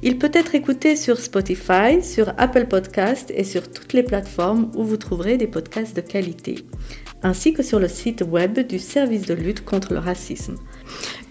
[0.00, 4.84] Il peut être écouté sur Spotify, sur Apple Podcast et sur toutes les plateformes où
[4.84, 6.64] vous trouverez des podcasts de qualité,
[7.24, 10.54] ainsi que sur le site web du service de lutte contre le racisme.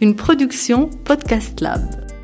[0.01, 2.14] Une production Podcast Lab.